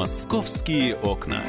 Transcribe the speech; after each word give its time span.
Московские 0.00 0.96
окна. 0.96 1.42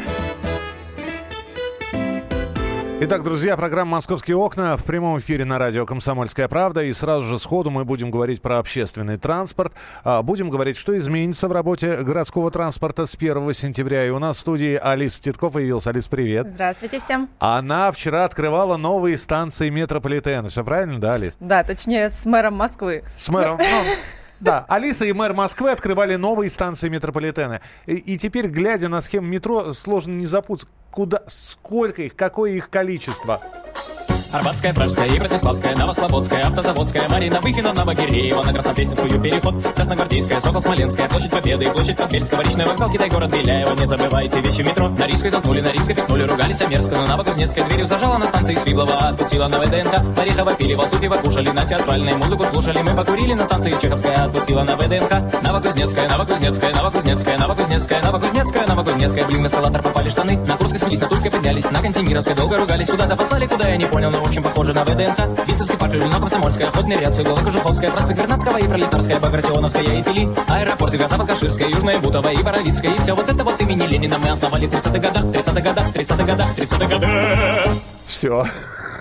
Итак, 2.99 3.23
друзья, 3.23 3.55
программа 3.55 3.91
«Московские 3.91 4.35
окна» 4.35 4.75
в 4.75 4.83
прямом 4.83 5.19
эфире 5.19 5.45
на 5.45 5.57
радио 5.57 5.85
«Комсомольская 5.85 6.49
правда». 6.49 6.83
И 6.83 6.91
сразу 6.91 7.25
же 7.25 7.39
сходу 7.39 7.69
мы 7.69 7.85
будем 7.85 8.11
говорить 8.11 8.41
про 8.41 8.59
общественный 8.59 9.15
транспорт. 9.15 9.71
А, 10.03 10.21
будем 10.21 10.49
говорить, 10.49 10.75
что 10.75 10.99
изменится 10.99 11.47
в 11.47 11.53
работе 11.53 11.95
городского 12.01 12.51
транспорта 12.51 13.05
с 13.05 13.15
1 13.15 13.53
сентября. 13.53 14.05
И 14.05 14.09
у 14.09 14.19
нас 14.19 14.35
в 14.35 14.39
студии 14.41 14.75
Алиса 14.75 15.21
Титков 15.21 15.53
появилась. 15.53 15.87
Алис, 15.87 16.07
привет. 16.07 16.51
Здравствуйте 16.51 16.99
всем. 16.99 17.29
Она 17.39 17.89
вчера 17.93 18.25
открывала 18.25 18.75
новые 18.75 19.17
станции 19.17 19.69
метрополитена. 19.69 20.49
Все 20.49 20.65
правильно, 20.65 20.99
да, 20.99 21.13
Алис? 21.13 21.37
Да, 21.39 21.63
точнее, 21.63 22.09
с 22.09 22.25
мэром 22.25 22.55
Москвы. 22.55 23.05
С 23.15 23.29
мэром. 23.29 23.59
Ну, 23.59 23.65
да, 24.41 24.65
Алиса 24.67 25.05
и 25.05 25.13
мэр 25.13 25.35
Москвы 25.35 25.69
открывали 25.69 26.15
новые 26.15 26.49
станции 26.49 26.89
метрополитена. 26.89 27.61
И, 27.85 27.93
и 27.93 28.17
теперь, 28.17 28.47
глядя 28.47 28.89
на 28.89 28.99
схему 28.99 29.27
метро, 29.27 29.71
сложно 29.71 30.13
не 30.13 30.25
запутаться, 30.25 30.67
куда, 30.89 31.23
сколько 31.27 32.01
их, 32.01 32.15
какое 32.15 32.53
их 32.53 32.71
количество. 32.71 33.39
Арбатская, 34.31 34.73
Пражская 34.73 35.07
и 35.07 35.19
Братиславская, 35.19 35.75
Новослободская, 35.75 36.47
Автозаводская, 36.47 37.09
Марина 37.09 37.41
Выхина, 37.41 37.73
Новогиреева, 37.73 38.43
на 38.43 38.53
Краснопресненскую 38.53 39.21
переход, 39.21 39.55
Красногвардейская, 39.75 40.39
Сокол 40.39 40.61
Смоленская, 40.61 41.09
Площадь 41.09 41.31
Победы, 41.31 41.69
Площадь 41.69 41.97
Подбельского, 41.97 42.41
Речной 42.41 42.65
вокзал, 42.65 42.89
Китай, 42.89 43.09
город 43.09 43.29
Беляева, 43.31 43.73
не 43.73 43.85
забывайте 43.85 44.39
вещи 44.39 44.61
метро. 44.61 44.87
На 44.87 45.05
Рижской 45.05 45.31
толкнули, 45.31 45.59
на 45.59 45.71
Рижской 45.71 45.95
пихнули, 45.95 46.23
ругались 46.23 46.61
о 46.61 46.67
мерзко, 46.67 46.95
но 46.95 47.07
Новокузнецкой 47.07 47.65
дверью 47.65 47.87
зажала 47.87 48.17
на 48.17 48.27
станции 48.27 48.55
Свиблова, 48.55 49.09
отпустила 49.09 49.47
на 49.49 49.59
ВДНХ, 49.59 50.17
Орехова 50.17 50.53
пили, 50.53 50.75
Валтупева 50.75 51.15
кушали, 51.15 51.49
на 51.49 51.65
театральной 51.65 52.15
музыку 52.15 52.45
слушали, 52.45 52.81
мы 52.81 52.95
покурили 52.95 53.33
на 53.33 53.43
станции 53.43 53.75
Чеховская, 53.81 54.25
отпустила 54.25 54.63
на 54.63 54.77
ВДНХ, 54.77 55.41
Новокузнецкая, 55.41 56.07
Новокузнецкая, 56.07 56.73
Новокузнецкая, 56.73 57.37
Новокузнецкая, 57.37 58.01
Новокузнецкая, 58.01 58.67
Новокузнецкая, 58.67 59.25
блин, 59.25 59.45
эскалатор 59.45 59.81
попали 59.81 60.09
штаны, 60.09 60.37
на 60.37 60.55
Курской 60.55 60.79
снялись, 60.79 61.01
на 61.01 61.07
Тульской 61.07 61.31
поднялись, 61.31 61.69
на 61.69 61.81
Кантемировской 61.81 62.33
долго 62.33 62.57
ругались, 62.57 62.87
куда-то 62.87 63.17
послали, 63.17 63.45
куда 63.45 63.67
я 63.67 63.75
не 63.75 63.85
понял, 63.85 64.09
но 64.09 64.20
общем 64.25 64.43
похоже 64.43 64.73
на 64.73 64.83
ВДНХ. 64.83 65.17
Парк, 65.77 65.93
Люблино, 65.93 66.19
Комсомольская, 66.19 66.67
Охотный 66.67 66.97
ряд, 66.97 67.13
Светлова, 67.13 67.43
Кожуховская, 67.43 67.91
Проспект 67.91 68.19
Вернадского 68.19 68.57
и 68.57 68.67
Пролетарская, 68.67 69.19
Багратионовская 69.19 69.83
и 69.83 70.03
Фили, 70.03 70.29
аэропорты 70.47 70.97
Газапад, 70.97 71.27
Каширская, 71.27 71.69
Южная 71.69 71.99
Бутова 71.99 72.29
и 72.29 72.41
Боровицкая. 72.43 72.93
И 72.93 72.99
все 72.99 73.15
вот 73.15 73.29
это 73.29 73.43
вот 73.43 73.59
имени 73.61 73.87
Ленина 73.87 74.17
мы 74.19 74.29
основали 74.29 74.67
в 74.67 74.71
30-х 74.71 74.99
годах, 74.99 75.23
30-х 75.25 75.61
годах, 75.61 75.87
30-х 75.87 76.23
годах, 76.23 76.57
30-х 76.57 76.85
годах. 76.87 77.09
Все. 78.05 78.45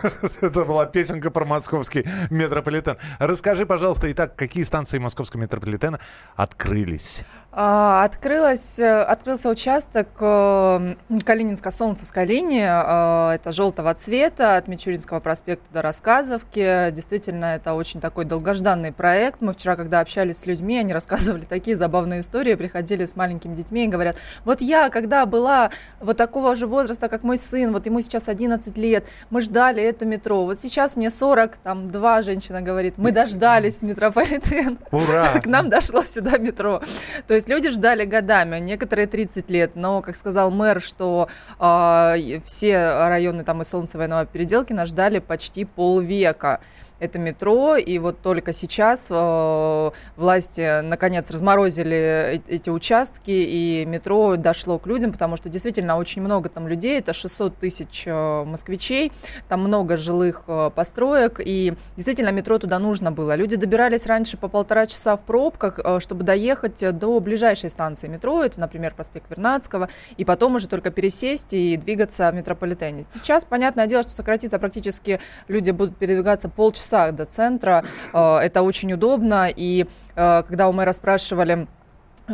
Это 0.41 0.65
была 0.65 0.87
песенка 0.87 1.31
про 1.31 1.45
московский 1.45 2.07
метрополитен. 2.31 2.97
Расскажи, 3.19 3.67
пожалуйста, 3.67 4.11
итак, 4.11 4.37
какие 4.37 4.63
станции 4.63 4.99
московского 4.99 5.41
метрополитена 5.41 6.01
открылись? 6.37 7.23
А, 7.53 8.05
открылась, 8.05 8.79
э, 8.79 9.03
открылся 9.03 9.49
участок 9.49 10.07
э, 10.21 10.95
Калининско-Солнцевской 11.25 12.25
линии. 12.25 12.63
Э, 12.65 13.35
это 13.35 13.51
желтого 13.51 13.93
цвета 13.95 14.57
от 14.57 14.69
Мичуринского 14.69 15.19
проспекта 15.19 15.67
до 15.73 15.83
Рассказовки. 15.83 16.93
Действительно, 16.93 17.57
это 17.57 17.75
очень 17.75 18.01
такой 18.01 18.25
долгожданный 18.25 18.93
проект. 18.93 19.41
Мы 19.41 19.53
вчера, 19.53 19.75
когда 19.75 19.99
общались 19.99 20.39
с 20.39 20.47
людьми, 20.47 20.79
они 20.79 20.93
рассказывали 20.93 21.45
такие 21.45 21.77
забавные 21.77 22.21
истории. 22.21 22.55
Приходили 22.55 23.05
с 23.05 23.17
маленькими 23.17 23.57
детьми 23.57 23.85
и 23.85 23.89
говорят, 23.89 24.17
вот 24.45 24.61
я, 24.61 24.89
когда 24.89 25.27
была 25.27 25.71
вот 25.99 26.17
такого 26.17 26.55
же 26.55 26.69
возраста, 26.69 27.09
как 27.09 27.25
мой 27.25 27.37
сын, 27.37 27.73
вот 27.73 27.85
ему 27.85 28.01
сейчас 28.01 28.29
11 28.29 28.77
лет, 28.77 29.07
мы 29.31 29.41
ждали 29.41 29.83
это 29.91 30.07
метро. 30.07 30.45
Вот 30.45 30.61
сейчас 30.61 30.97
мне 30.97 31.11
40, 31.11 31.57
там 31.57 31.89
два 31.89 32.23
женщина 32.23 32.63
говорит, 32.63 32.95
мы 32.97 33.13
дождались 33.13 33.83
метрополитен. 33.83 34.79
Ура! 34.91 35.41
К 35.43 35.47
нам 35.47 35.69
дошло 35.69 36.03
сюда 36.03 36.39
метро. 36.39 36.81
То 37.27 37.35
есть 37.35 37.49
люди 37.49 37.71
ждали 37.71 38.05
годами, 38.05 38.59
некоторые 38.59 39.07
30 39.07 39.51
лет, 39.51 39.73
но, 39.75 40.03
как 40.03 40.17
сказал 40.17 40.51
мэр, 40.51 40.81
что 40.81 41.29
э, 41.59 42.41
все 42.45 43.09
районы 43.09 43.45
там 43.45 43.63
и 43.63 43.65
Солнцева, 43.65 44.05
и 44.05 44.07
Новопеределкина 44.07 44.87
ждали 44.87 45.19
почти 45.19 45.65
полвека 45.65 46.61
это 47.01 47.19
метро, 47.19 47.77
и 47.77 47.99
вот 47.99 48.21
только 48.21 48.53
сейчас 48.53 49.09
э, 49.11 49.91
власти 50.17 50.83
наконец 50.83 51.31
разморозили 51.31 52.43
эти 52.47 52.71
участки, 52.71 53.31
и 53.31 53.85
метро 53.87 54.37
дошло 54.37 54.79
к 54.79 54.87
людям, 54.87 55.11
потому 55.11 55.37
что 55.37 55.49
действительно 55.49 55.97
очень 55.97 56.23
много 56.23 56.51
там 56.51 56.69
людей, 56.69 56.99
это 56.99 57.13
600 57.15 57.57
тысяч 57.57 58.05
э, 58.07 58.45
москвичей, 58.45 59.13
там 59.49 59.61
много 59.63 59.80
жилых 59.89 60.45
э, 60.47 60.71
построек, 60.75 61.41
и 61.45 61.75
действительно 61.97 62.31
метро 62.31 62.59
туда 62.59 62.79
нужно 62.79 63.13
было. 63.13 63.35
Люди 63.35 63.57
добирались 63.57 64.07
раньше 64.07 64.37
по 64.37 64.49
полтора 64.49 64.87
часа 64.87 65.17
в 65.17 65.23
пробках, 65.23 65.79
э, 65.83 66.01
чтобы 66.01 66.25
доехать 66.25 66.99
до 66.99 67.21
ближайшей 67.21 67.71
станции 67.71 68.09
метро, 68.09 68.43
это, 68.43 68.61
например, 68.61 68.95
проспект 68.95 69.31
Вернадского, 69.31 69.89
и 70.17 70.25
потом 70.25 70.57
уже 70.57 70.69
только 70.69 70.91
пересесть 70.91 71.53
и 71.53 71.77
двигаться 71.77 72.31
в 72.31 72.35
метрополитене. 72.35 73.05
Сейчас, 73.09 73.45
понятное 73.45 73.87
дело, 73.87 74.03
что 74.03 74.13
сократится 74.13 74.59
практически, 74.59 75.21
люди 75.49 75.71
будут 75.71 75.97
передвигаться 75.97 76.49
полчаса 76.49 77.11
до 77.11 77.25
центра. 77.25 77.85
Э, 78.13 78.39
это 78.39 78.63
очень 78.63 78.93
удобно. 78.93 79.49
И 79.55 79.87
э, 80.15 80.43
когда 80.47 80.69
у 80.69 80.73
мэра 80.73 80.93
спрашивали, 80.93 81.67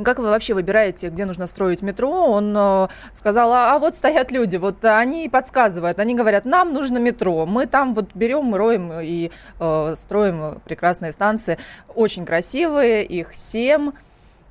как 0.04 0.18
вы 0.18 0.24
вообще 0.26 0.54
выбираете, 0.54 1.08
где 1.08 1.24
нужно 1.24 1.46
строить 1.46 1.82
метро? 1.82 2.10
Он 2.10 2.54
э, 2.56 2.88
сказал, 3.12 3.52
а, 3.52 3.74
а 3.74 3.78
вот 3.78 3.96
стоят 3.96 4.30
люди, 4.30 4.56
вот 4.56 4.84
они 4.84 5.28
подсказывают, 5.28 5.98
они 5.98 6.14
говорят, 6.14 6.44
нам 6.44 6.72
нужно 6.72 6.98
метро, 6.98 7.46
мы 7.46 7.66
там 7.66 7.94
вот 7.94 8.10
берем, 8.14 8.54
роем 8.54 8.92
и 9.00 9.30
э, 9.58 9.94
строим 9.96 10.60
прекрасные 10.64 11.12
станции, 11.12 11.58
очень 11.94 12.24
красивые, 12.24 13.04
их 13.04 13.34
семь. 13.34 13.92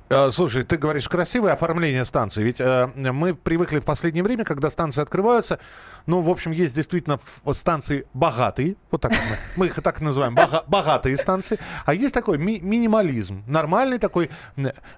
Э, 0.08 0.30
слушай, 0.30 0.62
ты 0.62 0.76
говоришь 0.76 1.08
красивое 1.08 1.52
оформление 1.52 2.04
станции, 2.04 2.44
ведь 2.44 2.60
э, 2.60 2.88
мы 2.94 3.34
привыкли 3.34 3.80
в 3.80 3.84
последнее 3.84 4.22
время, 4.22 4.44
когда 4.44 4.70
станции 4.70 5.02
открываются, 5.02 5.58
ну, 6.06 6.20
в 6.20 6.28
общем, 6.28 6.52
есть 6.52 6.76
действительно 6.76 7.18
станции 7.52 8.06
богатые, 8.14 8.76
вот 8.92 9.00
так 9.00 9.10
мы, 9.10 9.36
мы 9.56 9.66
их 9.66 9.74
так 9.82 10.00
называем, 10.00 10.36
бога, 10.36 10.62
богатые 10.68 11.16
станции, 11.16 11.58
а 11.84 11.92
есть 11.92 12.14
такой 12.14 12.38
ми- 12.38 12.60
минимализм, 12.60 13.42
нормальный 13.48 13.98
такой 13.98 14.30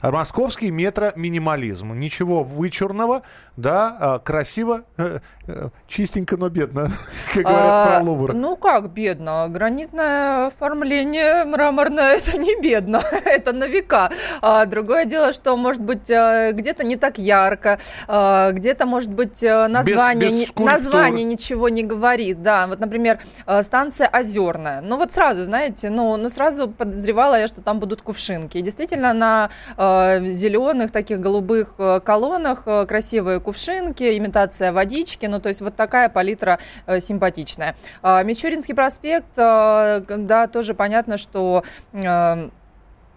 московский 0.03 0.71
метро-минимализм, 0.71 1.95
ничего 1.95 2.45
вычурного, 2.45 3.23
да, 3.57 3.97
а, 3.99 4.19
красиво, 4.19 4.83
э, 4.99 5.19
э, 5.47 5.69
чистенько, 5.89 6.37
но 6.37 6.49
бедно, 6.49 6.91
как 7.35 7.43
говорят 7.43 7.63
а, 7.65 7.87
про 7.87 8.05
Лувр. 8.05 8.35
Ну, 8.35 8.57
как 8.57 8.93
бедно? 8.93 9.49
Гранитное 9.49 10.47
оформление 10.47 11.45
мраморное, 11.45 12.17
это 12.17 12.39
не 12.39 12.61
бедно, 12.61 13.03
это 13.25 13.53
на 13.53 13.67
века. 13.67 14.11
А 14.43 14.65
другое 14.67 14.98
дело, 15.05 15.33
что, 15.33 15.57
может 15.57 15.83
быть, 15.83 16.11
э, 16.11 16.53
где-то 16.53 16.85
не 16.85 16.97
так 16.97 17.19
ярко, 17.19 17.79
а, 18.07 18.53
где-то, 18.53 18.87
может 18.87 19.13
быть, 19.13 19.43
название... 19.43 20.31
Без, 20.31 20.53
без 20.53 20.57
название 20.57 20.89
название 21.09 21.25
ничего 21.25 21.69
не 21.69 21.83
говорит, 21.83 22.43
да. 22.43 22.67
Вот, 22.67 22.81
например, 22.81 23.19
э, 23.47 23.63
станция 23.63 24.09
Озерная. 24.09 24.81
Ну 24.81 24.97
вот 24.97 25.13
сразу, 25.13 25.45
знаете, 25.45 25.91
ну, 25.91 26.17
ну 26.17 26.29
сразу 26.29 26.69
подозревала 26.69 27.39
я, 27.39 27.47
что 27.47 27.63
там 27.63 27.79
будут 27.79 28.03
кувшинки. 28.03 28.59
И 28.59 28.63
действительно, 28.63 29.13
на 29.13 29.51
э, 29.77 30.27
зеленых 30.27 30.91
таких 30.91 31.21
голубых 31.21 31.75
э, 31.79 32.01
колоннах 32.05 32.63
э, 32.67 32.87
красивые 32.87 33.41
кувшинки, 33.41 34.17
имитация 34.19 34.73
водички. 34.73 35.27
Ну, 35.27 35.41
то 35.41 35.49
есть 35.49 35.61
вот 35.61 35.77
такая 35.77 36.09
палитра 36.09 36.59
э, 36.87 37.01
симпатичная. 37.01 37.77
Э, 38.03 38.25
Мичуринский 38.25 38.75
проспект, 38.75 39.37
э, 39.37 40.03
да, 40.09 40.47
тоже 40.47 40.75
понятно, 40.75 41.19
что... 41.19 41.63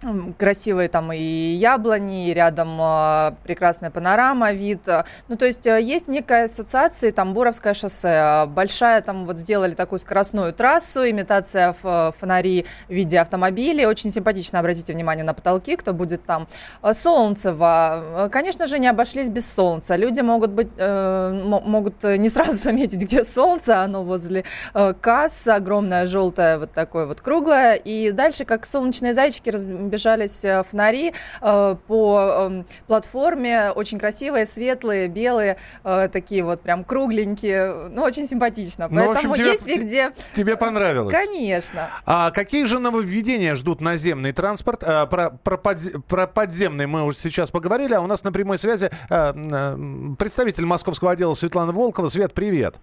Э, 0.04 0.34
красивые 0.38 0.90
там 0.90 1.12
и 1.14 1.20
яблони, 1.20 2.30
и 2.30 2.34
рядом 2.34 2.70
э, 2.80 3.34
прекрасная 3.44 3.92
панорама, 3.92 4.52
вид. 4.52 4.88
Ну, 5.28 5.36
то 5.36 5.46
есть 5.46 5.68
э, 5.68 5.82
есть 5.82 6.08
некая 6.08 6.46
ассоциация, 6.46 7.12
там 7.12 7.34
Буровское 7.34 7.74
шоссе, 7.74 8.46
большая, 8.48 9.02
там 9.02 9.26
вот 9.26 9.38
сделали 9.38 9.74
такую 9.74 10.00
скоростную 10.00 10.54
трассу, 10.54 11.08
имитация 11.10 11.74
фонари 11.74 12.66
в 12.88 12.94
виде 12.94 13.20
автомобилей, 13.20 13.86
очень 13.86 14.12
симпатично, 14.12 14.60
обратите 14.60 14.94
внимание 14.94 15.24
на 15.24 15.34
потолки, 15.34 15.76
кто 15.76 15.94
будет 15.94 16.24
там. 16.24 16.48
Солнцево, 16.94 18.30
конечно 18.32 18.68
же, 18.68 18.80
не 18.80 18.88
обошлись 18.88 19.30
без 19.30 19.52
солнца. 19.52 19.96
Люди 19.96 20.22
могут 20.22 20.52
быть, 20.52 20.70
э, 20.78 21.62
могут 21.66 22.04
не 22.04 22.30
сразу 22.30 22.54
заметить, 22.54 23.04
где 23.04 23.24
солнце, 23.24 23.82
оно 23.82 24.04
возле 24.04 24.46
э, 24.74 24.94
кассы, 25.00 25.50
огромное 25.50 26.08
желтое, 26.08 26.58
вот 26.58 26.72
такое 26.72 27.06
вот 27.06 27.22
круглое, 27.22 27.76
и 27.76 28.12
дальше, 28.12 28.46
как 28.46 28.66
солнечные 28.66 29.14
зайчики, 29.14 29.50
разбежались 29.92 30.44
э, 30.46 30.64
фонари 30.70 31.14
э, 31.42 31.76
по 31.88 32.50
э, 32.50 32.64
платформе, 32.88 33.72
очень 33.72 34.00
красивые, 34.00 34.46
светлые, 34.46 35.08
белые, 35.08 35.58
э, 35.84 36.10
такие 36.12 36.44
вот 36.44 36.62
прям 36.62 36.84
кругленькие, 36.84 37.90
ну, 37.90 38.04
очень 38.04 38.26
симпатично. 38.28 38.88
Ну, 38.90 39.06
Поэтому 39.06 39.34
общем, 39.34 39.46
есть 39.46 39.64
тебе, 39.64 39.76
везде... 39.76 40.12
Тебе 40.34 40.56
понравилось? 40.56 41.14
Конечно. 41.14 41.90
А 42.06 42.32
какие 42.32 42.66
же 42.66 42.80
нововведения 42.80 43.56
ждут 43.56 43.82
наземный 43.82 44.32
транспорт? 44.32 44.84
А, 44.84 45.06
про, 45.06 45.30
про, 45.30 45.58
под, 45.58 45.80
про 46.08 46.28
подземный 46.28 46.88
мы 46.88 47.04
уже 47.04 47.18
сейчас 47.18 47.52
поговорили, 47.52 47.94
а 47.94 48.02
у 48.02 48.08
нас 48.08 48.24
на 48.24 48.32
прямой 48.32 48.58
связи 48.58 48.90
а, 49.10 49.76
представитель 50.18 50.66
московского 50.66 51.12
отдела 51.12 51.34
Светлана 51.34 51.74
Волкова. 51.74 52.08
Свет, 52.08 52.34
привет. 52.34 52.76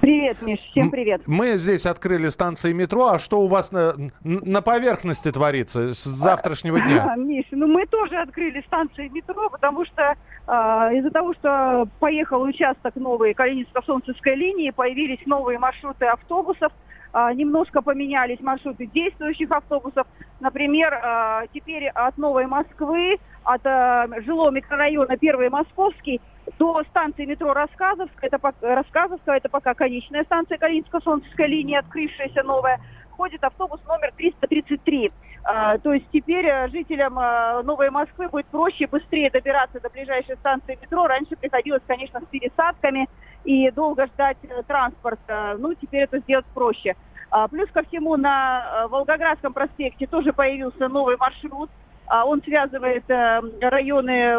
Привет, 0.00 0.42
Миш, 0.42 0.60
всем 0.70 0.90
привет. 0.90 1.22
Мы 1.26 1.56
здесь 1.56 1.86
открыли 1.86 2.28
станции 2.28 2.72
метро, 2.72 3.08
а 3.08 3.18
что 3.18 3.40
у 3.40 3.46
вас 3.46 3.72
на, 3.72 3.94
на 4.22 4.62
поверхности 4.62 5.30
творится 5.30 5.94
с 5.94 6.04
завтра 6.04 6.51
завтрашнего 6.52 6.80
дня? 6.80 7.14
Миша, 7.16 7.48
Ну, 7.52 7.66
мы 7.66 7.86
тоже 7.86 8.16
открыли 8.16 8.62
станции 8.66 9.08
метро, 9.08 9.48
потому 9.48 9.84
что 9.84 10.02
э, 10.02 10.96
из-за 10.98 11.10
того, 11.10 11.34
что 11.34 11.88
поехал 11.98 12.42
участок 12.42 12.96
новой 12.96 13.32
Калининско-Солнцевской 13.34 14.34
линии, 14.34 14.70
появились 14.70 15.24
новые 15.26 15.58
маршруты 15.58 16.06
автобусов, 16.06 16.72
э, 17.14 17.30
немножко 17.34 17.82
поменялись 17.82 18.40
маршруты 18.40 18.86
действующих 18.86 19.50
автобусов. 19.50 20.06
Например, 20.40 20.92
э, 20.92 21.46
теперь 21.54 21.88
от 21.88 22.18
Новой 22.18 22.46
Москвы, 22.46 23.18
от 23.44 23.62
э, 23.64 24.06
жилого 24.24 24.50
микрорайона 24.50 25.16
Первый 25.16 25.48
Московский 25.48 26.20
до 26.58 26.82
станции 26.90 27.24
метро 27.24 27.54
Рассказовская, 27.54 28.30
это, 28.30 28.52
Рассказовская, 28.60 29.36
это 29.36 29.48
пока 29.48 29.74
конечная 29.74 30.24
станция 30.24 30.58
Калининско-Солнцевской 30.58 31.46
линии, 31.46 31.76
открывшаяся 31.76 32.42
новая, 32.42 32.80
ходит 33.12 33.44
автобус 33.44 33.80
номер 33.86 34.12
333. 34.16 35.12
А, 35.44 35.78
То 35.78 35.92
есть 35.92 36.06
теперь 36.12 36.46
э, 36.46 36.68
жителям 36.68 37.18
э, 37.18 37.62
Новой 37.62 37.90
Москвы 37.90 38.28
будет 38.28 38.46
проще, 38.46 38.86
быстрее 38.86 39.28
добираться 39.30 39.80
до 39.80 39.90
ближайшей 39.90 40.36
станции 40.36 40.78
метро. 40.80 41.06
Раньше 41.06 41.34
приходилось, 41.36 41.82
конечно, 41.86 42.20
с 42.20 42.24
пересадками 42.26 43.08
и 43.44 43.70
долго 43.72 44.06
ждать 44.06 44.36
э, 44.44 44.62
транспорт. 44.62 45.18
Э, 45.26 45.56
Ну, 45.58 45.74
теперь 45.74 46.02
это 46.02 46.18
сделать 46.20 46.46
проще. 46.54 46.94
А, 47.30 47.48
Плюс 47.48 47.68
ко 47.72 47.82
всему 47.82 48.16
на 48.16 48.86
Волгоградском 48.88 49.52
проспекте 49.52 50.06
тоже 50.06 50.32
появился 50.32 50.88
новый 50.88 51.16
маршрут. 51.16 51.70
А, 52.06 52.24
Он 52.24 52.40
связывает 52.42 53.04
районы 53.08 54.36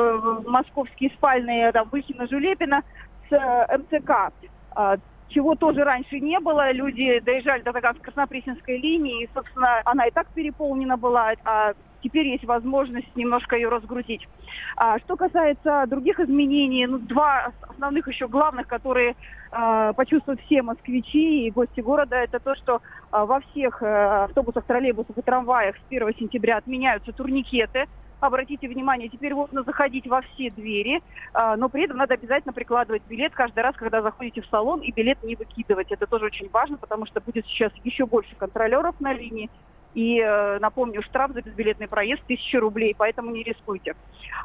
московские 0.47 1.09
спальные, 1.09 1.71
там, 1.73 1.89
Выхино-Жулепина 1.91 2.81
с 3.29 3.33
э, 3.33 3.77
МЦК. 3.77 4.31
А, 5.33 5.35
чего 5.35 5.56
тоже 5.56 5.83
раньше 5.83 6.19
не 6.19 6.39
было. 6.39 6.71
Люди 6.71 7.19
доезжали 7.19 7.62
до 7.62 7.71
Таганско-Краснопресненской 7.71 8.77
линии, 8.77 9.24
и, 9.24 9.30
собственно, 9.33 9.81
она 9.85 10.06
и 10.06 10.12
так 10.12 10.27
переполнена 10.33 10.97
была, 10.97 11.33
а 11.44 11.74
теперь 12.01 12.27
есть 12.27 12.44
возможность 12.45 13.15
немножко 13.15 13.56
ее 13.56 13.69
разгрузить. 13.69 14.27
А, 14.75 15.00
что 15.00 15.15
касается 15.15 15.85
других 15.88 16.19
изменений, 16.19 16.85
ну, 16.85 17.00
два 17.00 17.51
основных 17.69 18.07
еще 18.07 18.27
главных, 18.27 18.68
которые 18.68 19.15
а, 19.51 19.94
почувствуют 19.94 20.41
все 20.41 20.62
москвичи 20.62 21.47
и 21.47 21.51
гости 21.51 21.81
города, 21.81 22.15
это 22.15 22.39
то, 22.39 22.56
что 22.56 22.81
а, 23.12 23.25
во 23.25 23.39
всех 23.39 23.81
э, 23.81 24.24
автобусах, 24.25 24.65
троллейбусах 24.65 25.18
и 25.18 25.21
трамваях 25.21 25.75
с 25.77 25.81
1 25.89 26.13
сентября 26.19 26.57
отменяются 26.57 27.13
турникеты. 27.13 27.86
Обратите 28.24 28.70
внимание, 28.70 29.10
теперь 29.10 29.34
можно 29.34 29.64
заходить 29.64 30.08
во 30.08 30.22
все 30.22 30.50
двери, 30.50 31.02
а, 31.34 31.58
но 31.58 31.68
при 31.68 31.84
этом 31.84 31.98
надо 31.98 32.14
обязательно 32.14 32.54
прикладывать 32.54 33.04
билет 33.10 33.34
каждый 33.34 33.64
раз, 33.64 33.75
когда 33.75 34.02
заходите 34.02 34.42
в 34.42 34.46
салон, 34.46 34.80
и 34.80 34.94
билет 34.94 35.22
не 35.24 35.36
выкидывать. 35.36 35.92
Это 35.92 36.08
тоже 36.08 36.28
очень 36.28 36.50
важно, 36.50 36.78
потому 36.78 37.06
что 37.06 37.20
будет 37.20 37.46
сейчас 37.46 37.74
еще 37.84 38.06
больше 38.06 38.34
контролеров 38.38 38.96
на 39.02 39.12
линии. 39.12 39.50
И, 39.94 40.22
э, 40.22 40.58
напомню, 40.60 41.04
штраф 41.04 41.34
за 41.34 41.42
безбилетный 41.42 41.90
проезд 41.90 42.24
1000 42.24 42.62
рублей, 42.62 42.96
поэтому 42.98 43.30
не 43.30 43.44
рискуйте. 43.44 43.94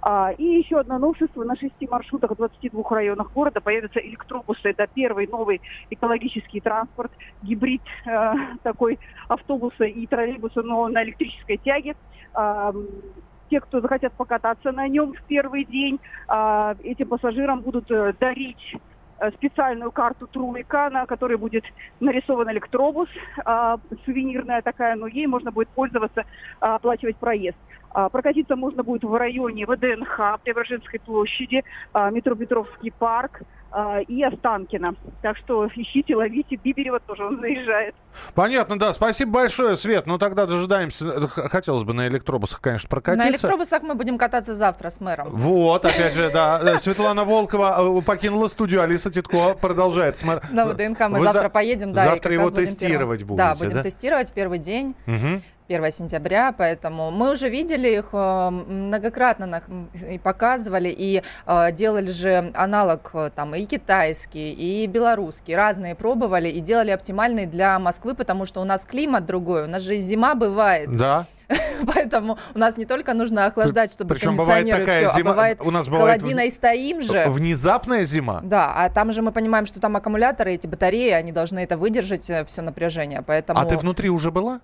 А, 0.03 0.33
и 0.37 0.43
еще 0.43 0.81
одно 0.81 0.99
новшество. 0.99 1.45
На 1.45 1.55
шести 1.55 1.87
маршрутах 1.87 2.33
в 2.33 2.37
22 2.37 2.83
районах 2.91 3.33
города 3.33 3.61
появятся 3.61 4.01
электробусы. 4.01 4.71
Это 4.71 4.89
первый 4.93 5.29
новый 5.29 5.61
экологический 5.91 6.61
транспорт, 6.61 7.13
гибрид 7.43 7.83
э, 8.07 8.33
такой 8.65 8.99
автобуса 9.29 9.85
и 9.85 10.05
троллейбуса, 10.09 10.63
но 10.63 10.89
на 10.89 11.05
электрической 11.05 11.59
тяге. 11.59 11.95
Те, 13.51 13.61
кто 13.61 13.81
захотят 13.81 14.13
покататься 14.15 14.73
на 14.73 14.87
нем 14.89 15.15
в 15.15 15.23
первый 15.23 15.65
день, 15.65 15.99
а, 16.27 16.77
этим 16.83 17.09
пассажирам 17.09 17.61
будут 17.61 17.91
э, 17.91 18.13
дарить 18.21 18.77
э, 19.19 19.31
специальную 19.33 19.91
карту 19.91 20.27
Тройка, 20.27 20.91
на 20.91 21.07
которой 21.07 21.37
будет 21.39 21.65
нарисован 22.01 22.51
электробус, 22.51 23.09
а, 23.45 23.79
сувенирная 24.05 24.63
такая, 24.63 24.97
но 24.97 25.07
ей 25.07 25.27
можно 25.27 25.51
будет 25.51 25.69
пользоваться, 25.69 26.25
а, 26.61 26.77
оплачивать 26.77 27.17
проезд. 27.17 27.57
А, 27.91 28.09
Прокатиться 28.09 28.55
можно 28.57 28.83
будет 28.83 29.05
в 29.05 29.15
районе 29.15 29.67
ВДНХ, 29.67 30.41
Преображенской 30.45 31.01
площади, 31.01 31.65
а, 31.93 32.11
метро 32.11 32.35
Петровский 32.35 32.91
парк 32.91 33.43
и 34.09 34.23
Останкино. 34.23 34.95
Так 35.23 35.37
что 35.37 35.67
ищите, 35.75 36.17
ловите. 36.17 36.57
Биберева 36.57 37.01
тоже 37.01 37.25
он 37.27 37.39
заезжает. 37.41 37.95
Понятно, 38.35 38.79
да. 38.79 38.93
Спасибо 38.93 39.33
большое, 39.33 39.77
Свет. 39.77 40.07
Ну 40.07 40.19
тогда 40.19 40.47
дожидаемся. 40.47 41.11
Хотелось 41.29 41.85
бы 41.85 41.93
на 41.93 42.09
электробусах, 42.09 42.61
конечно, 42.61 42.89
прокатиться. 42.89 43.27
На 43.27 43.31
электробусах 43.31 43.83
мы 43.83 43.95
будем 43.95 44.17
кататься 44.19 44.55
завтра 44.55 44.91
с 44.91 45.01
мэром. 45.01 45.27
Вот, 45.31 45.85
опять 45.85 46.15
же, 46.15 46.31
да. 46.31 46.79
Светлана 46.79 47.25
Волкова 47.25 47.99
э, 47.99 48.03
покинула 48.03 48.47
студию, 48.49 48.83
Алиса 48.83 49.11
Титко 49.11 49.55
продолжает. 49.55 50.15
Сма- 50.17 50.43
На 50.51 50.65
ВДНХ 50.65 51.01
мы 51.09 51.21
завтра 51.21 51.43
за- 51.43 51.49
поедем, 51.51 51.93
да. 51.93 52.05
Завтра 52.05 52.33
его 52.33 52.51
тестировать 52.51 53.21
первым- 53.21 53.37
Да, 53.37 53.51
будете, 53.55 53.69
будем 53.69 53.83
тестировать 53.83 54.33
первый 54.33 54.59
день. 54.59 54.95
Мгм. 55.69 55.85
1 55.85 55.91
сентября, 55.93 56.53
поэтому 56.53 57.11
мы 57.11 57.33
уже 57.33 57.49
видели 57.49 57.89
их 57.89 58.09
э, 58.13 58.51
многократно 58.51 59.63
и 59.93 60.19
показывали, 60.19 60.89
и 60.89 61.23
э, 61.47 61.73
делали 61.73 62.11
же 62.11 62.51
аналог 62.55 63.11
э, 63.13 63.31
там 63.35 63.55
и 63.55 63.65
китайский, 63.65 64.53
и 64.53 64.87
белорусский, 64.87 65.55
разные 65.55 65.95
пробовали 65.95 66.49
и 66.49 66.61
делали 66.61 66.91
оптимальный 66.91 67.47
для 67.47 67.79
Москвы, 67.79 68.15
потому 68.15 68.47
что 68.47 68.61
у 68.61 68.65
нас 68.65 68.87
климат 68.87 69.27
другой, 69.27 69.65
у 69.65 69.67
нас 69.67 69.83
же 69.83 69.99
зима 69.99 70.35
бывает, 70.35 70.97
Да. 70.97 71.27
поэтому 71.95 72.39
у 72.55 72.59
нас 72.59 72.77
не 72.77 72.85
только 72.85 73.15
нужно 73.15 73.47
охлаждать, 73.47 73.93
чтобы 73.93 74.15
Причем 74.15 74.37
бывает 74.37 74.69
такая 74.69 75.09
все, 75.09 75.21
зима- 75.21 75.31
а 75.31 75.33
бывает 75.33 75.61
у 75.63 75.71
нас 75.71 75.89
бывает 75.89 76.21
холодина 76.21 76.47
и 76.47 76.51
стоим 76.51 77.03
же. 77.03 77.25
Внезапная 77.29 78.05
зима. 78.05 78.41
Да, 78.43 78.73
а 78.75 78.91
там 78.91 79.13
же 79.13 79.23
мы 79.23 79.33
понимаем, 79.33 79.67
что 79.67 79.81
там 79.81 79.97
аккумуляторы, 79.97 80.53
эти 80.53 80.67
батареи, 80.67 81.11
они 81.11 81.33
должны 81.33 81.61
это 81.61 81.77
выдержать, 81.77 82.31
все 82.47 82.63
напряжение, 82.63 83.23
поэтому... 83.23 83.61
А 83.61 83.65
ты 83.65 83.77
внутри 83.79 84.11
уже 84.11 84.31
была? 84.31 84.61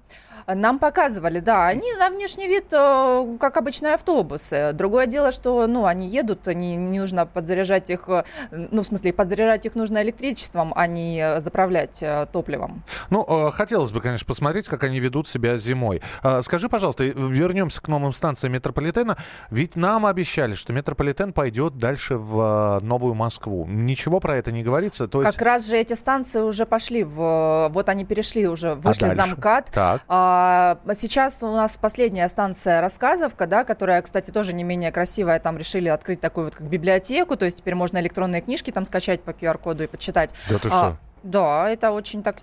Нам 0.46 0.78
показывали, 0.78 1.40
да, 1.40 1.66
они 1.66 1.90
на 1.94 2.10
внешний 2.10 2.46
вид 2.46 2.66
э, 2.70 3.36
как 3.40 3.56
обычные 3.56 3.94
автобусы. 3.94 4.72
Другое 4.74 5.06
дело, 5.06 5.32
что, 5.32 5.66
ну, 5.66 5.86
они 5.86 6.06
едут, 6.06 6.46
они, 6.48 6.76
не 6.76 6.98
нужно 6.98 7.24
подзаряжать 7.24 7.88
их, 7.88 8.04
э, 8.08 8.24
ну, 8.50 8.82
в 8.82 8.86
смысле, 8.86 9.14
подзаряжать 9.14 9.64
их 9.64 9.74
нужно 9.74 10.02
электричеством, 10.02 10.74
а 10.76 10.86
не 10.86 11.18
э, 11.18 11.40
заправлять 11.40 12.02
э, 12.02 12.26
топливом. 12.30 12.82
Ну, 13.08 13.24
э, 13.26 13.52
хотелось 13.52 13.90
бы, 13.90 14.02
конечно, 14.02 14.26
посмотреть, 14.26 14.68
как 14.68 14.84
они 14.84 15.00
ведут 15.00 15.28
себя 15.28 15.56
зимой. 15.56 16.02
Э, 16.22 16.42
Скажи, 16.42 16.68
пожалуйста, 16.74 17.04
вернемся 17.04 17.80
к 17.80 17.86
новым 17.86 18.12
станциям 18.12 18.52
метрополитена. 18.52 19.16
Ведь 19.50 19.76
нам 19.76 20.06
обещали, 20.06 20.54
что 20.54 20.72
метрополитен 20.72 21.32
пойдет 21.32 21.78
дальше 21.78 22.16
в 22.16 22.80
э, 22.80 22.84
Новую 22.84 23.14
Москву. 23.14 23.64
Ничего 23.68 24.18
про 24.18 24.34
это 24.34 24.50
не 24.50 24.64
говорится. 24.64 25.06
То 25.06 25.22
есть... 25.22 25.36
Как 25.36 25.46
раз 25.46 25.68
же 25.68 25.76
эти 25.76 25.92
станции 25.92 26.40
уже 26.40 26.66
пошли 26.66 27.04
в, 27.04 27.68
вот 27.72 27.88
они 27.88 28.04
перешли 28.04 28.48
уже, 28.48 28.74
вышли 28.74 29.02
дальше? 29.02 29.16
за 29.16 29.36
МКАД. 29.36 29.70
Так. 29.70 30.02
А, 30.08 30.78
сейчас 30.98 31.44
у 31.44 31.52
нас 31.52 31.76
последняя 31.76 32.28
станция 32.28 32.80
Рассказовка, 32.80 33.46
да, 33.46 33.62
которая, 33.62 34.02
кстати, 34.02 34.32
тоже 34.32 34.52
не 34.52 34.64
менее 34.64 34.90
красивая. 34.90 35.38
Там 35.38 35.56
решили 35.56 35.88
открыть 35.88 36.20
такую 36.20 36.46
вот 36.46 36.56
как 36.56 36.66
библиотеку, 36.66 37.36
то 37.36 37.44
есть 37.44 37.58
теперь 37.58 37.76
можно 37.76 37.98
электронные 37.98 38.40
книжки 38.40 38.72
там 38.72 38.84
скачать 38.84 39.22
по 39.22 39.30
QR-коду 39.30 39.84
и 39.84 39.86
почитать. 39.86 40.34
Да 40.50 40.58
ты 40.58 40.68
А, 40.68 40.70
что? 40.70 40.98
Да, 41.24 41.70
это 41.70 41.90
очень 41.90 42.22
так 42.22 42.36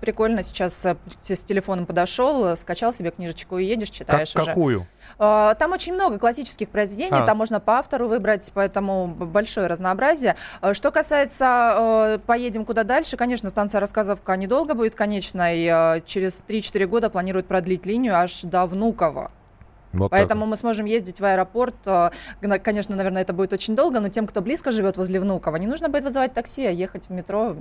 прикольно. 0.00 0.42
Сейчас 0.42 0.84
э, 0.84 0.96
с 1.22 1.44
телефоном 1.44 1.86
подошел, 1.86 2.46
э, 2.48 2.56
скачал 2.56 2.92
себе 2.92 3.12
книжечку 3.12 3.58
и 3.58 3.64
едешь, 3.64 3.90
Как- 3.90 3.96
читаешь 3.96 4.34
уже. 4.34 4.46
какую? 4.46 4.86
А, 5.20 5.54
Там 5.54 5.70
очень 5.72 5.94
много 5.94 6.18
классических 6.18 6.68
произведений, 6.68 7.16
А. 7.16 7.24
там 7.24 7.38
можно 7.38 7.60
по 7.60 7.74
автору 7.78 8.08
выбрать, 8.08 8.50
поэтому 8.52 9.06
большое 9.06 9.68
разнообразие. 9.68 10.34
А, 10.60 10.74
Что 10.74 10.90
касается 10.90 12.16
э, 12.16 12.18
поедем 12.26 12.64
куда 12.64 12.82
дальше, 12.82 13.16
конечно, 13.16 13.48
станция 13.50 13.80
Рассказовка 13.80 14.36
недолго 14.36 14.74
будет 14.74 14.96
конечной. 14.96 16.02
Через 16.04 16.42
3-4 16.46 16.86
года 16.86 17.10
планируют 17.10 17.46
продлить 17.46 17.86
линию 17.86 18.16
аж 18.16 18.42
до 18.42 18.66
Внуково. 18.66 19.30
Вот 19.94 20.10
так 20.10 20.18
Поэтому 20.18 20.46
мы 20.46 20.56
сможем 20.56 20.86
ездить 20.86 21.20
в 21.20 21.24
аэропорт. 21.24 21.74
э, 21.86 22.10
Конечно, 22.62 22.96
наверное, 22.96 23.22
это 23.22 23.32
будет 23.32 23.52
очень 23.52 23.74
долго, 23.76 24.00
но 24.00 24.08
тем, 24.08 24.26
кто 24.26 24.40
близко 24.42 24.70
живет 24.72 24.96
возле 24.96 25.20
Внуково, 25.20 25.56
не 25.56 25.66
нужно 25.66 25.88
будет 25.88 26.04
вызывать 26.04 26.34
такси, 26.34 26.66
а 26.66 26.70
ехать 26.70 27.08
в 27.08 27.12
метро 27.12 27.56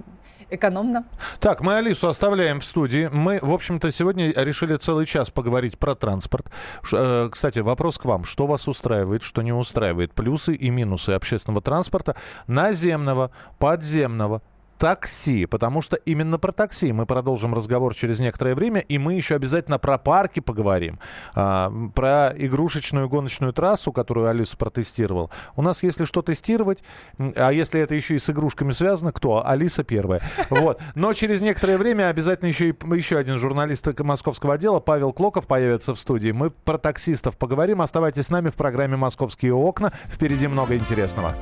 экономно. 0.49 1.05
Так, 1.39 1.61
мы 1.61 1.75
Алису 1.77 2.07
оставляем 2.09 2.59
в 2.59 2.65
студии. 2.65 3.09
Мы, 3.11 3.39
в 3.41 3.53
общем-то, 3.53 3.91
сегодня 3.91 4.31
решили 4.35 4.75
целый 4.75 5.05
час 5.05 5.29
поговорить 5.29 5.77
про 5.79 5.95
транспорт. 5.95 6.47
Ш- 6.81 6.97
э, 6.99 7.29
Кстати, 7.31 7.59
вопрос 7.59 7.97
к 7.97 8.05
вам. 8.05 8.23
Что 8.25 8.45
вас 8.47 8.67
устраивает, 8.67 9.23
что 9.23 9.41
не 9.41 9.53
устраивает? 9.53 10.13
Плюсы 10.13 10.53
и 10.55 10.69
минусы 10.69 11.11
общественного 11.11 11.61
транспорта, 11.61 12.15
наземного, 12.47 13.31
подземного, 13.59 14.41
такси, 14.83 15.45
потому 15.45 15.81
что 15.81 15.95
именно 15.95 16.37
про 16.37 16.51
такси 16.51 16.91
мы 16.91 17.05
продолжим 17.05 17.53
разговор 17.53 17.95
через 17.95 18.19
некоторое 18.19 18.53
время, 18.53 18.81
и 18.81 18.97
мы 18.97 19.13
еще 19.13 19.35
обязательно 19.35 19.79
про 19.79 19.97
парки 19.97 20.41
поговорим, 20.41 20.99
а, 21.35 21.71
про 21.95 22.33
игрушечную 22.35 23.07
гоночную 23.07 23.53
трассу, 23.53 23.93
которую 23.93 24.27
Алиса 24.27 24.57
протестировал. 24.57 25.31
У 25.55 25.61
нас, 25.61 25.83
если 25.83 26.03
что 26.03 26.21
тестировать, 26.21 26.83
а 27.17 27.51
если 27.51 27.79
это 27.79 27.95
еще 27.95 28.15
и 28.15 28.19
с 28.19 28.29
игрушками 28.29 28.73
связано, 28.73 29.13
кто? 29.13 29.47
Алиса 29.47 29.85
первая. 29.85 30.21
Вот. 30.49 30.81
Но 30.95 31.13
через 31.13 31.41
некоторое 31.41 31.77
время 31.77 32.09
обязательно 32.09 32.49
еще, 32.49 32.69
и, 32.69 32.75
еще 32.93 33.17
один 33.17 33.37
журналист 33.37 33.87
московского 33.99 34.55
отдела, 34.55 34.81
Павел 34.81 35.13
Клоков, 35.13 35.47
появится 35.47 35.95
в 35.95 35.99
студии. 35.99 36.31
Мы 36.31 36.51
про 36.51 36.77
таксистов 36.77 37.37
поговорим. 37.37 37.81
Оставайтесь 37.81 38.25
с 38.25 38.29
нами 38.29 38.49
в 38.49 38.55
программе 38.55 38.97
«Московские 38.97 39.53
окна». 39.53 39.93
Впереди 40.07 40.47
много 40.47 40.75
интересного. 40.75 41.35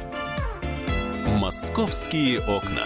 Московские 1.40 2.40
окна. 2.42 2.86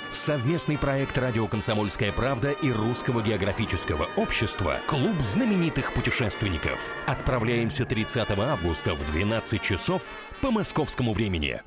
Совместный 0.11 0.77
проект 0.77 1.17
«Радио 1.17 1.47
Комсомольская 1.47 2.11
правда» 2.11 2.51
и 2.51 2.69
Русского 2.69 3.21
географического 3.21 4.09
общества 4.17 4.75
«Клуб 4.85 5.15
знаменитых 5.21 5.93
путешественников». 5.93 6.93
Отправляемся 7.07 7.85
30 7.85 8.29
августа 8.31 8.93
в 8.93 9.11
12 9.13 9.61
часов 9.61 10.03
по 10.41 10.51
московскому 10.51 11.13
времени. 11.13 11.61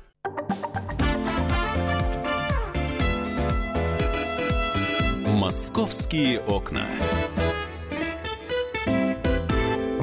«Московские 5.25 6.39
окна». 6.41 6.85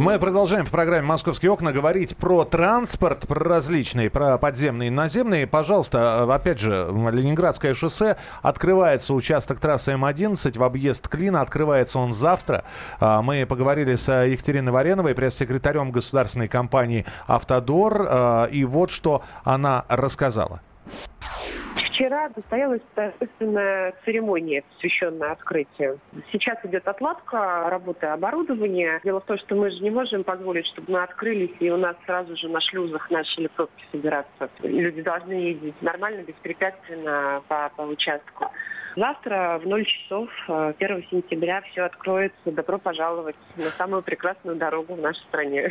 Мы 0.02 0.18
продолжаем 0.18 0.66
в 0.66 0.71
программе 0.73 1.06
«Московские 1.06 1.52
окна» 1.52 1.71
говорить 1.71 2.16
про 2.16 2.42
транспорт, 2.42 3.28
про 3.28 3.38
различные, 3.38 4.11
про 4.11 4.37
подземные 4.37 4.88
и 4.88 4.90
наземные. 4.90 5.47
Пожалуйста, 5.47 6.25
опять 6.25 6.59
же, 6.59 6.88
Ленинградское 6.90 7.73
шоссе. 7.73 8.16
Открывается 8.42 9.14
участок 9.14 9.61
трассы 9.61 9.92
М11 9.92 10.59
в 10.59 10.64
объезд 10.64 11.06
Клина. 11.06 11.40
Открывается 11.40 12.00
он 12.00 12.12
завтра. 12.12 12.64
А, 12.99 13.23
мы 13.23 13.47
поговорили 13.47 13.94
с 13.94 14.12
Екатериной 14.12 14.73
Вареновой, 14.73 15.14
пресс-секретарем 15.14 15.92
государственной 15.92 16.49
компании 16.49 17.06
«Автодор». 17.28 18.04
А, 18.11 18.44
и 18.47 18.64
вот 18.64 18.90
что 18.90 19.23
она 19.44 19.85
рассказала. 19.88 20.62
Вчера 21.92 22.30
состоялась 22.34 22.80
торжественная 22.94 23.92
церемония, 24.06 24.64
посвященная 24.72 25.32
открытию. 25.32 26.00
Сейчас 26.32 26.56
идет 26.64 26.88
отладка 26.88 27.68
работы 27.68 28.06
оборудования. 28.06 28.99
Дело 29.04 29.20
в 29.20 29.26
том, 29.26 29.37
что 29.37 29.54
мы 29.56 29.70
же 29.70 29.80
не 29.80 29.90
можем 29.90 30.25
позволить, 30.25 30.66
чтобы 30.68 30.92
мы 30.92 31.02
открылись, 31.02 31.54
и 31.61 31.68
у 31.68 31.76
нас 31.76 31.94
сразу 32.06 32.34
же 32.34 32.49
на 32.49 32.62
шлюзах 32.62 33.11
начали 33.11 33.49
пробки 33.49 33.84
собираться. 33.92 34.49
Люди 34.62 35.02
должны 35.02 35.32
ездить 35.32 35.82
нормально, 35.82 36.22
беспрепятственно 36.22 37.42
по, 37.46 37.70
по 37.76 37.82
участку. 37.82 38.50
Завтра 38.96 39.61
в 39.62 39.66
0 39.66 39.84
часов 39.84 40.28
1 40.49 40.75
э, 40.78 41.02
сентября 41.11 41.62
все 41.62 41.82
откроется. 41.82 42.37
Добро 42.44 42.78
пожаловать 42.78 43.37
на 43.56 43.70
самую 43.70 44.02
прекрасную 44.02 44.56
дорогу 44.56 44.94
в 44.94 45.00
нашей 45.00 45.22
стране. 45.22 45.70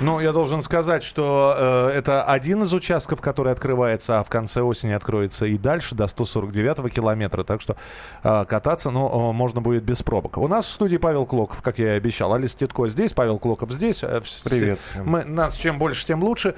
Ну, 0.00 0.20
я 0.20 0.32
должен 0.32 0.62
сказать, 0.62 1.02
что 1.02 1.54
э, 1.58 1.98
это 1.98 2.24
один 2.24 2.62
из 2.62 2.74
участков, 2.74 3.20
который 3.20 3.52
открывается, 3.52 4.18
а 4.18 4.24
в 4.24 4.28
конце 4.28 4.62
осени 4.62 4.92
откроется 4.92 5.46
и 5.46 5.56
дальше 5.56 5.94
до 5.94 6.06
149 6.06 6.92
километра. 6.92 7.44
Так 7.44 7.60
что 7.60 7.76
э, 8.22 8.44
кататься, 8.46 8.90
ну, 8.90 9.32
можно 9.32 9.60
будет 9.60 9.82
без 9.82 10.02
пробок. 10.02 10.38
У 10.38 10.48
нас 10.48 10.66
в 10.66 10.70
студии 10.70 10.98
Павел 10.98 11.26
Клоков, 11.26 11.62
как 11.62 11.78
я 11.78 11.94
и 11.94 11.96
обещал. 11.96 12.34
Алис 12.34 12.54
Титко 12.54 12.88
здесь, 12.88 13.12
Павел 13.12 13.38
Клоков 13.38 13.70
здесь. 13.70 14.02
Э, 14.02 14.20
Привет. 14.44 14.78
Мы, 15.04 15.24
нас 15.24 15.56
чем 15.56 15.78
больше, 15.78 16.04
тем 16.04 16.22
лучше. 16.22 16.54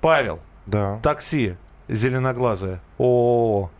Павел. 0.00 0.38
Да. 0.66 1.00
Такси 1.02 1.56
зеленоглазое. 1.88 2.80
О, 2.98 3.70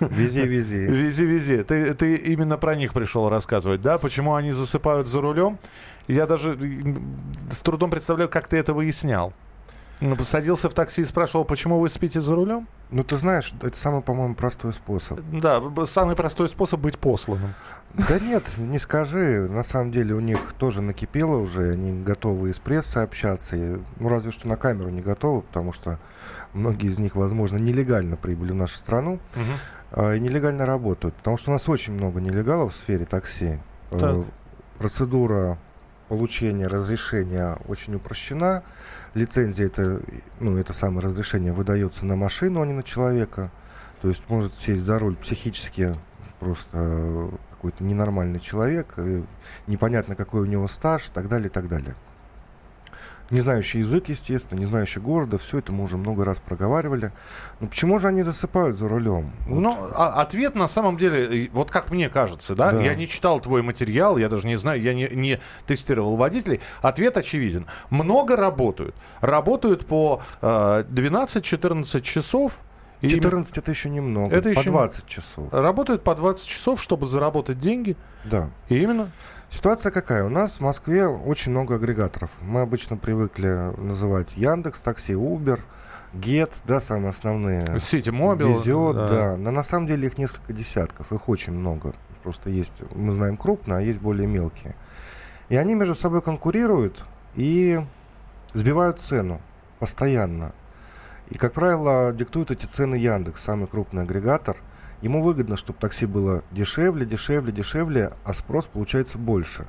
Вези-вези. 0.00 0.86
Вези-вези. 0.86 1.62
Ты, 1.62 1.94
ты 1.94 2.16
именно 2.16 2.58
про 2.58 2.74
них 2.74 2.92
пришел 2.92 3.28
рассказывать, 3.28 3.80
да? 3.80 3.98
Почему 3.98 4.34
они 4.34 4.52
засыпают 4.52 5.06
за 5.06 5.20
рулем? 5.20 5.58
Я 6.08 6.26
даже 6.26 6.58
с 7.50 7.60
трудом 7.62 7.90
представляю, 7.90 8.28
как 8.28 8.48
ты 8.48 8.56
это 8.56 8.74
выяснял. 8.74 9.32
Ну, 10.00 10.14
посадился 10.14 10.68
в 10.68 10.74
такси 10.74 11.02
и 11.02 11.04
спрашивал, 11.04 11.44
почему 11.44 11.78
вы 11.78 11.88
спите 11.88 12.20
за 12.20 12.34
рулем? 12.34 12.68
Ну, 12.90 13.02
ты 13.02 13.16
знаешь, 13.16 13.52
это 13.62 13.76
самый, 13.78 14.02
по-моему, 14.02 14.34
простой 14.34 14.72
способ. 14.72 15.20
Да, 15.32 15.62
самый 15.86 16.16
простой 16.16 16.48
способ 16.48 16.80
быть 16.80 16.98
посланным. 16.98 17.54
Да 17.94 18.20
нет, 18.20 18.44
не 18.58 18.78
скажи. 18.78 19.48
На 19.48 19.64
самом 19.64 19.90
деле 19.90 20.14
у 20.14 20.20
них 20.20 20.54
тоже 20.58 20.82
накипело 20.82 21.38
уже. 21.38 21.72
Они 21.72 22.02
готовы 22.02 22.50
из 22.50 22.58
прессы 22.60 22.98
общаться. 22.98 23.56
И, 23.56 23.78
ну, 23.98 24.08
разве 24.08 24.32
что 24.32 24.48
на 24.48 24.56
камеру 24.56 24.90
не 24.90 25.00
готовы, 25.00 25.40
потому 25.42 25.72
что 25.72 25.98
многие 26.52 26.90
из 26.90 26.98
них, 26.98 27.16
возможно, 27.16 27.56
нелегально 27.56 28.16
прибыли 28.16 28.52
в 28.52 28.56
нашу 28.56 28.76
страну. 28.76 29.18
Угу. 29.34 30.12
И 30.12 30.20
нелегально 30.20 30.66
работают. 30.66 31.14
Потому 31.14 31.38
что 31.38 31.50
у 31.50 31.54
нас 31.54 31.68
очень 31.68 31.94
много 31.94 32.20
нелегалов 32.20 32.74
в 32.74 32.76
сфере 32.76 33.06
такси. 33.06 33.60
Э, 33.90 33.98
так. 33.98 34.16
Процедура 34.78 35.58
получения 36.08 36.66
разрешения 36.66 37.58
очень 37.66 37.94
упрощена. 37.94 38.62
Лицензия 39.14 39.66
это, 39.66 40.02
ну, 40.40 40.56
это 40.56 40.72
самое 40.72 41.06
разрешение 41.06 41.52
выдается 41.52 42.04
на 42.04 42.16
машину, 42.16 42.62
а 42.62 42.66
не 42.66 42.72
на 42.72 42.82
человека. 42.82 43.50
То 44.02 44.08
есть 44.08 44.22
может 44.28 44.54
сесть 44.54 44.82
за 44.82 44.98
руль 44.98 45.16
психически 45.16 45.96
просто 46.38 47.30
какой-то 47.50 47.82
ненормальный 47.82 48.40
человек, 48.40 48.94
непонятно 49.66 50.14
какой 50.14 50.42
у 50.42 50.46
него 50.46 50.68
стаж 50.68 51.08
и 51.08 51.12
так 51.12 51.28
далее, 51.28 51.48
и 51.48 51.50
так 51.50 51.68
далее 51.68 51.96
не 53.30 53.40
знающий 53.40 53.80
язык, 53.80 54.08
естественно, 54.08 54.58
не 54.58 54.64
знающий 54.64 55.00
города, 55.00 55.38
все 55.38 55.58
это 55.58 55.72
мы 55.72 55.84
уже 55.84 55.96
много 55.96 56.24
раз 56.24 56.38
проговаривали. 56.38 57.12
Но 57.60 57.66
почему 57.66 57.98
же 57.98 58.08
они 58.08 58.22
засыпают 58.22 58.78
за 58.78 58.88
рулем? 58.88 59.32
Вот. 59.46 59.60
Ну, 59.60 59.76
а, 59.94 60.20
ответ 60.20 60.54
на 60.54 60.68
самом 60.68 60.96
деле, 60.96 61.50
вот 61.52 61.70
как 61.70 61.90
мне 61.90 62.08
кажется, 62.08 62.54
да? 62.54 62.72
да, 62.72 62.80
я 62.80 62.94
не 62.94 63.08
читал 63.08 63.40
твой 63.40 63.62
материал, 63.62 64.16
я 64.16 64.28
даже 64.28 64.46
не 64.46 64.56
знаю, 64.56 64.80
я 64.80 64.94
не, 64.94 65.08
не 65.08 65.40
тестировал 65.66 66.16
водителей. 66.16 66.60
Ответ 66.82 67.16
очевиден. 67.16 67.66
Много 67.90 68.36
работают. 68.36 68.94
Работают 69.20 69.86
по 69.86 70.22
э, 70.40 70.84
12-14 70.88 72.00
часов. 72.02 72.60
14 73.02 73.58
это 73.58 73.70
еще 73.70 73.90
немного. 73.90 74.34
Это 74.34 74.52
по 74.54 74.58
еще 74.58 74.70
20 74.70 75.06
часов. 75.06 75.52
Работают 75.52 76.02
по 76.02 76.14
20 76.14 76.46
часов, 76.46 76.82
чтобы 76.82 77.06
заработать 77.06 77.58
деньги. 77.58 77.96
Да. 78.24 78.50
И 78.68 78.78
именно. 78.78 79.10
Ситуация 79.48 79.92
какая? 79.92 80.24
У 80.24 80.28
нас 80.28 80.58
в 80.58 80.60
Москве 80.60 81.06
очень 81.06 81.52
много 81.52 81.76
агрегаторов. 81.76 82.30
Мы 82.40 82.62
обычно 82.62 82.96
привыкли 82.96 83.48
называть 83.78 84.36
Яндекс, 84.36 84.80
Такси, 84.80 85.12
Uber, 85.12 85.60
Get, 86.12 86.50
да, 86.64 86.80
самые 86.80 87.10
основные. 87.10 87.78
Сити 87.80 88.10
Мобил. 88.10 88.48
Везет, 88.48 88.96
да. 88.96 89.08
да. 89.08 89.36
Но 89.36 89.50
на 89.50 89.62
самом 89.62 89.86
деле 89.86 90.08
их 90.08 90.18
несколько 90.18 90.52
десятков, 90.52 91.12
их 91.12 91.28
очень 91.28 91.52
много. 91.52 91.94
Просто 92.22 92.50
есть, 92.50 92.72
мы 92.94 93.12
знаем 93.12 93.36
крупные, 93.36 93.78
а 93.78 93.80
есть 93.80 94.00
более 94.00 94.26
мелкие. 94.26 94.74
И 95.48 95.56
они 95.56 95.74
между 95.74 95.94
собой 95.94 96.22
конкурируют 96.22 97.04
и 97.36 97.80
сбивают 98.52 99.00
цену 99.00 99.40
постоянно. 99.78 100.52
И, 101.30 101.38
как 101.38 101.52
правило, 101.52 102.12
диктуют 102.12 102.50
эти 102.50 102.66
цены 102.66 102.96
Яндекс, 102.96 103.42
самый 103.42 103.66
крупный 103.66 104.02
агрегатор– 104.02 104.56
Ему 105.02 105.22
выгодно, 105.22 105.56
чтобы 105.56 105.78
такси 105.78 106.06
было 106.06 106.42
дешевле, 106.50 107.04
дешевле, 107.04 107.52
дешевле, 107.52 108.12
а 108.24 108.32
спрос 108.32 108.66
получается 108.66 109.18
больше. 109.18 109.66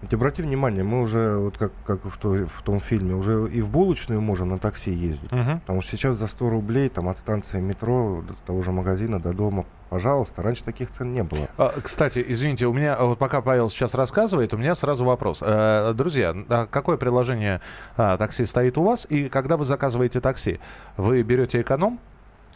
Ведь 0.00 0.14
обрати 0.14 0.42
внимание, 0.42 0.84
мы 0.84 1.02
уже, 1.02 1.36
вот 1.36 1.58
как, 1.58 1.72
как 1.84 2.04
в, 2.04 2.16
той, 2.18 2.44
в 2.44 2.62
том 2.62 2.78
фильме, 2.78 3.14
уже 3.14 3.48
и 3.50 3.60
в 3.60 3.68
булочную 3.68 4.20
можем 4.20 4.50
на 4.50 4.58
такси 4.58 4.92
ездить. 4.92 5.30
Uh-huh. 5.32 5.58
Потому 5.60 5.82
что 5.82 5.96
сейчас 5.96 6.16
за 6.16 6.28
100 6.28 6.50
рублей 6.50 6.88
там, 6.88 7.08
от 7.08 7.18
станции 7.18 7.60
метро 7.60 8.22
до 8.26 8.34
того 8.46 8.62
же 8.62 8.70
магазина 8.70 9.18
до 9.18 9.32
дома, 9.32 9.64
пожалуйста. 9.90 10.42
Раньше 10.42 10.62
таких 10.62 10.90
цен 10.90 11.12
не 11.12 11.24
было. 11.24 11.48
А, 11.56 11.74
кстати, 11.82 12.24
извините, 12.26 12.66
у 12.66 12.72
меня, 12.72 12.96
вот 13.00 13.18
пока 13.18 13.40
Павел 13.40 13.70
сейчас 13.70 13.94
рассказывает, 13.94 14.54
у 14.54 14.56
меня 14.56 14.76
сразу 14.76 15.04
вопрос. 15.04 15.40
Э, 15.42 15.92
друзья, 15.94 16.32
а 16.48 16.66
какое 16.66 16.96
приложение 16.96 17.60
а, 17.96 18.16
такси 18.16 18.46
стоит 18.46 18.78
у 18.78 18.84
вас? 18.84 19.04
И 19.10 19.28
когда 19.28 19.56
вы 19.56 19.64
заказываете 19.64 20.20
такси, 20.20 20.60
вы 20.96 21.22
берете 21.22 21.60
эконом? 21.60 21.98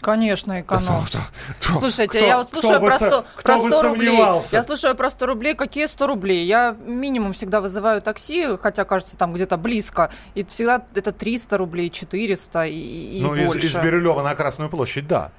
Конечно, 0.02 0.60
эконом. 0.60 1.06
Слушайте, 1.60 2.18
кто, 2.18 2.26
я 2.26 2.38
вот 2.38 2.50
слушаю 2.50 2.80
про 2.80 2.96
100, 2.96 3.24
про 3.42 3.56
100 3.56 3.82
рублей. 3.82 4.18
Я 4.50 4.62
слушаю 4.64 4.94
про 4.96 5.08
100 5.08 5.26
рублей. 5.26 5.54
Какие 5.54 5.86
100 5.86 6.06
рублей? 6.06 6.44
Я 6.44 6.76
минимум 6.84 7.32
всегда 7.32 7.60
вызываю 7.60 8.02
такси, 8.02 8.56
хотя 8.60 8.84
кажется 8.84 9.16
там 9.16 9.32
где-то 9.32 9.56
близко. 9.56 10.10
И 10.34 10.44
всегда 10.44 10.84
это 10.94 11.12
300 11.12 11.56
рублей, 11.56 11.88
400 11.88 12.66
и, 12.66 13.18
и 13.18 13.22
ну, 13.22 13.28
больше. 13.28 13.58
Из, 13.58 13.64
из 13.64 13.76
Бирюлева 13.76 14.22
на 14.22 14.34
Красную 14.34 14.68
площадь, 14.68 15.06
да. 15.06 15.30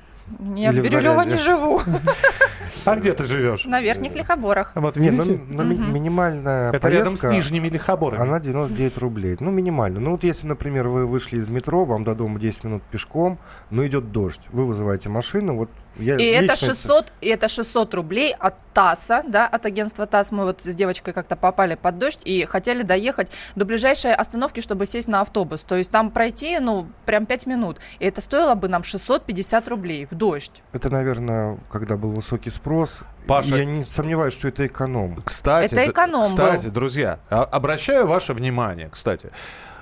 Я 0.56 0.72
в 0.72 0.76
Бирюлево 0.76 1.22
не 1.22 1.38
живу. 1.38 1.82
А 2.86 2.96
где 2.96 3.14
ты 3.14 3.26
живешь? 3.26 3.66
На 3.66 3.82
Верхних 3.82 4.16
Лихоборах. 4.16 4.72
Вот 4.76 4.98
видите? 4.98 5.40
Ну, 5.48 5.64
ну, 5.64 5.92
минимальная 5.92 6.72
Это 6.72 6.90
рядом 6.90 7.18
с 7.18 7.24
Нижними 7.24 7.70
Лихоборами. 7.70 8.22
Она 8.22 8.40
99 8.40 8.98
рублей. 8.98 9.38
Ну, 9.40 9.52
минимально. 9.52 10.00
Ну, 10.00 10.12
вот 10.12 10.24
если, 10.24 10.48
например, 10.48 10.88
вы 10.88 11.06
вышли 11.06 11.38
из 11.38 11.48
метро, 11.50 11.86
вам 11.86 12.04
до 12.04 12.16
дома 12.16 12.40
10 12.40 12.64
минут 12.66 12.84
пешком, 12.84 13.40
но 13.70 13.86
идет 13.86 14.12
дождь. 14.12 14.42
Вы 14.52 14.66
вызываете 14.66 15.10
машину, 15.10 15.56
вот 15.56 15.70
я 15.98 16.18
и 16.18 16.26
это 16.26 16.56
600, 16.56 17.14
и 17.22 17.28
это 17.28 17.48
600 17.48 17.94
рублей 17.94 18.34
от 18.34 18.56
ТАССа, 18.74 19.22
да, 19.28 19.46
от 19.48 19.66
агентства 19.68 20.08
ТАСС. 20.08 20.32
Мы 20.32 20.46
вот 20.46 20.62
с 20.62 20.76
девочкой 20.76 21.14
как-то 21.14 21.36
попали 21.36 21.76
под 21.76 22.00
дождь 22.00 22.20
и 22.26 22.46
хотели 22.46 22.82
доехать 22.82 23.32
до 23.56 23.66
ближайшей 23.66 24.14
остановки, 24.14 24.60
чтобы 24.60 24.88
сесть 24.88 25.08
на 25.08 25.22
автобус. 25.22 25.64
То 25.64 25.76
есть 25.76 25.92
там 25.92 26.10
пройти, 26.10 26.58
ну, 26.60 26.88
прям 27.06 27.28
5 27.28 27.46
минут. 27.46 27.78
И 28.00 28.06
это 28.06 28.22
стоило 28.22 28.56
бы 28.56 28.68
нам 28.68 28.84
650 28.84 29.68
рублей 29.68 30.08
в 30.10 30.16
дождь. 30.16 30.64
Это, 30.72 30.90
наверное, 30.90 31.60
когда 31.70 31.96
был 31.96 32.12
высокий 32.12 32.50
спрос, 32.50 32.73
спрос. 32.74 33.00
Паша- 33.28 33.56
Я 33.58 33.66
не 33.66 33.86
сомневаюсь, 33.86 34.34
что 34.34 34.50
это 34.50 34.68
эконом. 34.68 35.16
Кстати, 35.24 35.74
Это 35.74 35.90
эконом 35.90 36.26
кстати, 36.26 36.66
был. 36.66 36.72
друзья, 36.74 37.20
а- 37.30 37.44
обращаю 37.44 38.06
ваше 38.08 38.34
внимание, 38.34 38.90
кстати, 38.90 39.30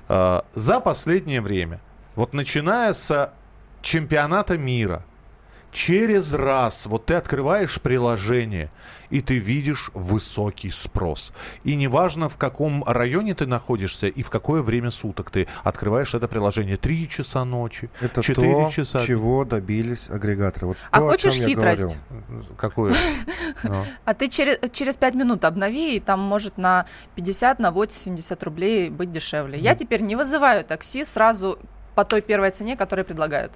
э, 0.09 0.41
за 0.53 0.79
последнее 0.79 1.41
время, 1.41 1.79
вот 2.15 2.33
начиная 2.33 2.93
с 2.93 3.31
чемпионата 3.81 4.57
мира, 4.59 5.03
через 5.71 6.33
раз 6.33 6.85
вот 6.85 7.05
ты 7.05 7.13
открываешь 7.15 7.79
приложение, 7.81 8.69
и 9.09 9.21
ты 9.21 9.39
видишь 9.39 9.91
высокий 9.93 10.69
спрос. 10.69 11.33
И 11.63 11.75
неважно, 11.75 12.29
в 12.29 12.37
каком 12.37 12.83
районе 12.85 13.33
ты 13.33 13.45
находишься 13.45 14.07
и 14.07 14.23
в 14.23 14.29
какое 14.29 14.61
время 14.61 14.89
суток 14.89 15.31
ты 15.31 15.47
открываешь 15.63 16.13
это 16.13 16.27
приложение. 16.27 16.77
Три 16.77 17.09
часа 17.09 17.43
ночи, 17.45 17.89
Это 17.99 18.21
четыре 18.21 18.53
то, 18.53 18.71
часа. 18.71 19.05
чего 19.05 19.43
добились 19.43 20.09
агрегаторы. 20.09 20.67
Вот 20.67 20.77
А 20.91 20.99
то, 20.99 21.09
хочешь 21.09 21.33
хитрость? 21.33 21.97
Какую? 22.57 22.93
Ну. 23.63 23.85
А 24.05 24.13
ты 24.13 24.27
через, 24.27 24.57
через 24.71 24.97
5 24.97 25.13
минут 25.15 25.45
обнови, 25.45 25.97
и 25.97 25.99
там 25.99 26.19
может 26.19 26.57
на 26.57 26.85
50, 27.15 27.59
на 27.59 27.71
80 27.71 28.43
рублей 28.43 28.89
быть 28.89 29.11
дешевле. 29.11 29.59
Я 29.59 29.75
теперь 29.75 30.01
не 30.01 30.15
вызываю 30.15 30.63
такси 30.63 31.05
сразу 31.05 31.59
по 31.95 32.03
той 32.05 32.21
первой 32.21 32.49
цене, 32.51 32.75
которую 32.75 33.05
предлагают. 33.05 33.53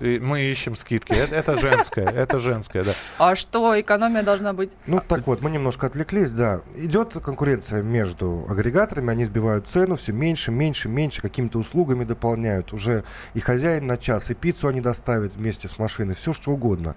И 0.00 0.18
Мы 0.18 0.42
ищем 0.42 0.76
скидки. 0.76 1.12
Это, 1.12 1.34
это 1.34 1.58
женское, 1.58 2.06
это 2.06 2.38
женское, 2.38 2.84
да. 2.84 2.92
А 3.18 3.36
что, 3.36 3.78
экономия 3.80 4.22
должна 4.22 4.52
быть? 4.52 4.76
Ну, 4.86 5.00
так 5.06 5.26
вот, 5.26 5.42
мы 5.42 5.50
немножко 5.50 5.86
отвлеклись, 5.86 6.30
да. 6.30 6.60
Идет 6.76 7.14
конкуренция 7.14 7.82
между 7.82 8.46
агрегаторами, 8.48 9.10
они 9.10 9.24
сбивают 9.24 9.68
цену 9.68 9.96
все 9.96 10.12
меньше, 10.12 10.50
меньше, 10.50 10.88
меньше, 10.88 11.22
какими-то 11.22 11.58
услугами 11.58 12.04
дополняют. 12.04 12.72
Уже 12.72 13.04
и 13.34 13.40
хозяин 13.40 13.86
на 13.86 13.96
час, 13.96 14.30
и 14.30 14.34
пиццу 14.34 14.68
они 14.68 14.80
доставят 14.80 15.34
вместе 15.34 15.68
с 15.68 15.78
машиной, 15.78 16.14
все 16.14 16.32
что 16.32 16.50
угодно. 16.50 16.96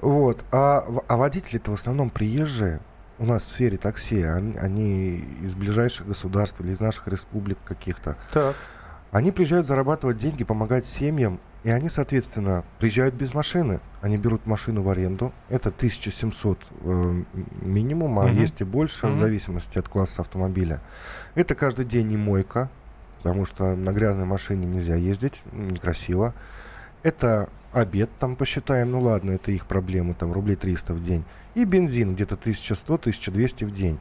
Вот. 0.00 0.44
А, 0.52 0.84
а 1.08 1.16
водители-то 1.16 1.70
в 1.70 1.74
основном 1.74 2.10
приезжие. 2.10 2.80
У 3.18 3.24
нас 3.24 3.44
в 3.44 3.48
сфере 3.48 3.78
такси, 3.78 4.22
они, 4.22 4.58
они 4.58 5.16
из 5.42 5.54
ближайших 5.54 6.06
государств 6.06 6.60
или 6.60 6.72
из 6.72 6.80
наших 6.80 7.08
республик 7.08 7.56
каких-то. 7.64 8.16
Так. 8.30 8.54
Они 9.10 9.30
приезжают 9.30 9.66
зарабатывать 9.66 10.18
деньги, 10.18 10.44
помогать 10.44 10.84
семьям, 10.84 11.40
и 11.66 11.70
они, 11.70 11.90
соответственно, 11.90 12.62
приезжают 12.78 13.16
без 13.16 13.34
машины. 13.34 13.80
Они 14.00 14.16
берут 14.16 14.46
машину 14.46 14.82
в 14.82 14.88
аренду. 14.88 15.32
Это 15.48 15.70
1700 15.70 16.60
э, 16.80 17.22
минимум, 17.60 18.20
а 18.20 18.28
Мгм. 18.28 18.36
есть 18.36 18.60
и 18.60 18.64
больше, 18.64 19.08
Мгм. 19.08 19.16
в 19.16 19.20
зависимости 19.20 19.76
от 19.76 19.88
класса 19.88 20.22
автомобиля. 20.22 20.80
Это 21.34 21.56
каждый 21.56 21.84
день 21.84 22.06
не 22.06 22.16
мойка, 22.16 22.70
потому 23.20 23.44
что 23.44 23.74
на 23.74 23.90
грязной 23.92 24.26
машине 24.26 24.64
нельзя 24.64 24.94
ездить, 24.94 25.42
некрасиво. 25.50 26.34
Это 27.02 27.48
обед, 27.72 28.10
там 28.20 28.36
посчитаем, 28.36 28.92
ну 28.92 29.00
ладно, 29.00 29.32
это 29.32 29.50
их 29.50 29.66
проблемы, 29.66 30.14
там 30.14 30.32
рублей 30.32 30.54
300 30.54 30.94
в 30.94 31.02
день. 31.02 31.24
И 31.56 31.64
бензин 31.64 32.14
где-то 32.14 32.36
1100-1200 32.36 33.66
в 33.66 33.72
день. 33.72 33.98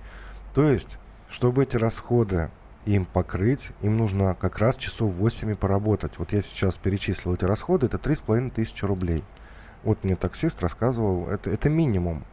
То 0.53 0.69
есть, 0.69 0.99
чтобы 1.27 1.63
эти 1.63 1.77
расходы 1.77 2.51
им 2.85 3.05
покрыть, 3.05 3.71
им 3.81 3.97
нужно 3.97 4.35
как 4.35 4.59
раз 4.59 4.77
часов 4.77 5.13
8 5.13 5.55
поработать. 5.55 6.13
Вот 6.17 6.33
я 6.33 6.41
сейчас 6.41 6.77
перечислил 6.77 7.33
эти 7.33 7.45
расходы, 7.45 7.87
это 7.87 7.97
3,5 7.97 8.51
тысячи 8.51 8.85
рублей. 8.85 9.23
Вот 9.83 10.03
мне 10.03 10.15
таксист 10.15 10.61
рассказывал, 10.61 11.27
это, 11.27 11.49
это 11.49 11.69
минимум. 11.69 12.23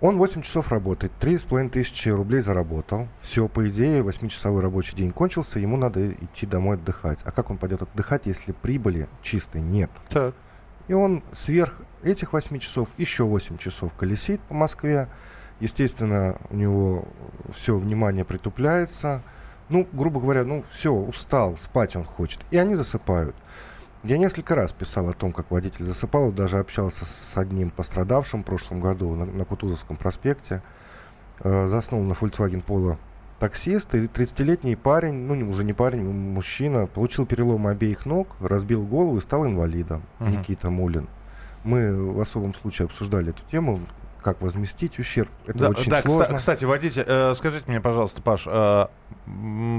Он 0.00 0.18
8 0.18 0.42
часов 0.42 0.70
работает, 0.70 1.12
3,5 1.20 1.70
тысячи 1.70 2.10
рублей 2.10 2.40
заработал. 2.40 3.08
Все, 3.18 3.48
по 3.48 3.66
идее, 3.68 4.02
8-часовой 4.02 4.60
рабочий 4.60 4.94
день 4.94 5.10
кончился, 5.10 5.58
ему 5.58 5.76
надо 5.78 6.12
идти 6.12 6.44
домой 6.44 6.76
отдыхать. 6.76 7.20
А 7.24 7.32
как 7.32 7.50
он 7.50 7.56
пойдет 7.56 7.82
отдыхать, 7.82 8.26
если 8.26 8.52
прибыли 8.52 9.08
чистой 9.22 9.62
нет? 9.62 9.90
Так. 10.10 10.34
И 10.88 10.92
он 10.92 11.22
сверх 11.32 11.80
этих 12.02 12.34
8 12.34 12.58
часов 12.58 12.90
еще 12.98 13.24
8 13.24 13.56
часов 13.56 13.92
колесит 13.94 14.40
по 14.42 14.54
Москве. 14.54 15.08
Естественно, 15.60 16.36
у 16.50 16.56
него 16.56 17.04
все 17.52 17.76
внимание 17.76 18.24
притупляется. 18.24 19.22
Ну, 19.68 19.86
грубо 19.92 20.20
говоря, 20.20 20.44
ну 20.44 20.62
все, 20.70 20.92
устал, 20.92 21.56
спать 21.56 21.96
он 21.96 22.04
хочет. 22.04 22.40
И 22.50 22.58
они 22.58 22.74
засыпают. 22.74 23.34
Я 24.04 24.18
несколько 24.18 24.54
раз 24.54 24.72
писал 24.72 25.08
о 25.08 25.12
том, 25.12 25.32
как 25.32 25.50
водитель 25.50 25.84
засыпал, 25.84 26.30
даже 26.30 26.58
общался 26.58 27.04
с 27.04 27.36
одним 27.36 27.70
пострадавшим 27.70 28.42
в 28.42 28.46
прошлом 28.46 28.80
году 28.80 29.14
на, 29.14 29.24
на 29.24 29.44
Кутузовском 29.44 29.96
проспекте. 29.96 30.62
Э, 31.40 31.66
заснул 31.66 32.02
на 32.02 32.12
Volkswagen 32.12 32.64
Polo 32.64 32.98
таксист, 33.40 33.94
и 33.94 34.06
30-летний 34.06 34.76
парень, 34.76 35.14
ну 35.26 35.34
не- 35.34 35.44
уже 35.44 35.64
не 35.64 35.72
парень, 35.72 36.04
мужчина, 36.08 36.86
получил 36.86 37.26
переломы 37.26 37.70
обеих 37.70 38.06
ног, 38.06 38.36
разбил 38.40 38.84
голову 38.86 39.18
и 39.18 39.20
стал 39.20 39.44
инвалидом. 39.46 40.02
Мгм. 40.20 40.30
Никита 40.30 40.70
Мулин. 40.70 41.08
Мы 41.64 42.12
в 42.12 42.20
особом 42.20 42.54
случае 42.54 42.86
обсуждали 42.86 43.30
эту 43.30 43.42
тему, 43.50 43.80
как 44.26 44.42
возместить 44.42 44.98
ущерб. 44.98 45.28
Это 45.46 45.56
Да, 45.58 45.68
очень 45.68 45.88
да, 45.88 46.00
кста- 46.00 46.10
сложно. 46.10 46.36
кстати, 46.38 46.64
водитель, 46.64 47.04
э, 47.06 47.32
скажите 47.36 47.64
мне, 47.68 47.80
пожалуйста, 47.80 48.20
Паш, 48.22 48.42
э, 48.48 48.86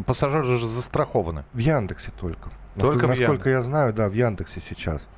пассажиры 0.05 0.45
же 0.45 0.65
застрахованы. 0.65 1.43
В 1.51 1.57
Яндексе 1.57 2.11
только. 2.17 2.49
Только 2.79 3.05
в 3.07 3.09
Насколько 3.09 3.49
я 3.49 3.61
знаю, 3.61 3.91
да, 3.93 4.07
в 4.07 4.13
Яндексе 4.13 4.61
сейчас. 4.61 5.09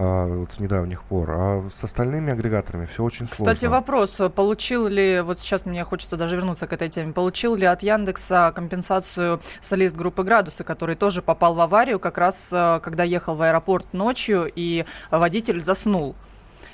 а, 0.00 0.26
вот 0.28 0.52
с 0.52 0.60
недавних 0.60 1.02
пор. 1.02 1.30
А 1.32 1.68
с 1.74 1.82
остальными 1.82 2.32
агрегаторами 2.32 2.84
все 2.86 3.02
очень 3.02 3.26
Кстати, 3.26 3.60
сложно. 3.60 3.70
вопрос, 3.78 4.20
получил 4.32 4.86
ли, 4.86 5.22
вот 5.22 5.40
сейчас 5.40 5.66
мне 5.66 5.82
хочется 5.82 6.16
даже 6.16 6.36
вернуться 6.36 6.68
к 6.68 6.72
этой 6.72 6.88
теме, 6.88 7.12
получил 7.12 7.56
ли 7.56 7.66
от 7.66 7.82
Яндекса 7.82 8.52
компенсацию 8.54 9.40
солист 9.60 9.96
группы 9.96 10.22
«Градусы», 10.22 10.62
который 10.62 10.94
тоже 10.94 11.20
попал 11.20 11.54
в 11.54 11.60
аварию 11.60 11.98
как 11.98 12.16
раз, 12.16 12.52
э, 12.52 12.78
когда 12.80 13.02
ехал 13.02 13.34
в 13.34 13.42
аэропорт 13.42 13.92
ночью, 13.92 14.48
и 14.54 14.84
водитель 15.10 15.60
заснул. 15.60 16.14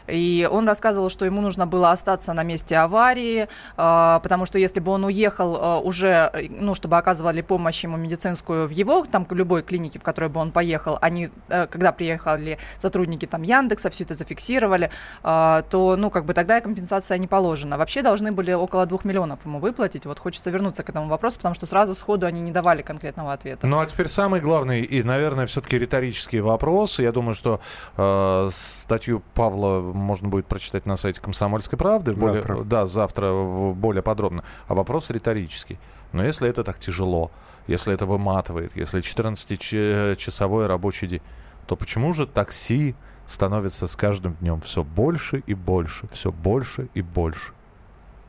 И 0.07 0.49
он 0.51 0.67
рассказывал, 0.67 1.09
что 1.09 1.25
ему 1.25 1.41
нужно 1.41 1.67
было 1.67 1.91
остаться 1.91 2.33
на 2.33 2.43
месте 2.43 2.77
аварии, 2.77 3.49
а, 3.77 4.21
потому 4.21 4.47
что 4.47 4.59
если 4.59 4.81
бы 4.81 4.93
он 4.93 5.05
уехал 5.05 5.57
а, 5.57 5.81
уже, 5.81 6.31
э, 6.33 6.49
ну, 6.51 6.75
чтобы 6.75 6.99
оказывали 6.99 7.41
помощь 7.41 7.85
ему 7.85 7.97
медицинскую 7.97 8.67
в 8.67 8.71
его, 8.71 9.05
там, 9.11 9.27
любой 9.31 9.63
клинике, 9.63 9.99
в 9.99 10.03
которой 10.03 10.29
бы 10.29 10.41
он 10.41 10.53
поехал, 10.53 10.99
они, 11.01 11.31
э, 11.49 11.67
когда 11.67 11.93
приехали 11.93 12.59
сотрудники 12.79 13.27
там 13.27 13.43
Яндекса, 13.43 13.91
все 13.91 14.05
это 14.05 14.15
зафиксировали, 14.15 14.91
а, 15.23 15.63
то, 15.63 15.97
ну, 15.97 16.11
как 16.11 16.25
бы 16.25 16.35
тогда 16.35 16.61
компенсация 16.61 17.19
не 17.19 17.27
положена. 17.27 17.79
Вообще 17.79 18.03
должны 18.03 18.33
были 18.33 18.53
около 18.53 18.87
двух 18.87 19.05
миллионов 19.05 19.45
ему 19.45 19.59
выплатить. 19.59 20.07
Вот 20.07 20.19
хочется 20.19 20.51
вернуться 20.51 20.83
к 20.83 20.91
этому 20.91 21.09
вопросу, 21.09 21.37
потому 21.37 21.55
что 21.55 21.67
сразу 21.67 21.95
сходу 21.95 22.27
они 22.27 22.41
не 22.41 22.53
давали 22.53 22.83
конкретного 22.83 23.33
ответа. 23.33 23.67
Ну 23.67 23.79
а 23.79 23.87
теперь 23.87 24.09
самый 24.09 24.41
главный 24.41 24.83
и, 24.83 25.03
наверное, 25.03 25.47
все-таки 25.47 25.79
риторический 25.79 26.41
вопрос. 26.41 26.99
Я 26.99 27.13
думаю, 27.13 27.35
что 27.35 27.61
э, 27.97 28.51
статью 28.53 29.23
Павла 29.35 29.94
можно 29.95 30.29
будет 30.29 30.47
прочитать 30.47 30.87
на 30.87 30.97
сайте 30.97 31.21
Комсомольской 31.21 31.79
правды. 31.79 32.13
более- 32.13 32.43
Завтра. 32.43 32.65
да, 32.65 32.87
завтра 32.87 33.33
более 33.75 34.03
подробно. 34.03 34.45
А 34.69 34.75
вопрос 34.75 35.11
риторический. 35.11 35.79
Но 36.13 36.25
если 36.25 36.49
это 36.49 36.65
так 36.65 36.79
тяжело, 36.79 37.31
если 37.67 37.95
это 37.95 38.07
выматывает, 38.07 38.77
если 38.77 39.01
14-часовой 39.01 40.67
рабочий 40.67 41.07
день, 41.07 41.23
то 41.67 41.77
почему 41.77 42.13
же 42.13 42.27
такси 42.27 42.95
становится 43.27 43.87
с 43.87 43.97
каждым 43.97 44.35
днем 44.35 44.61
все 44.61 44.85
больше 44.85 45.43
и 45.47 45.55
больше, 45.55 46.07
все 46.13 46.31
больше 46.31 46.89
и 46.95 47.03
больше? 47.03 47.53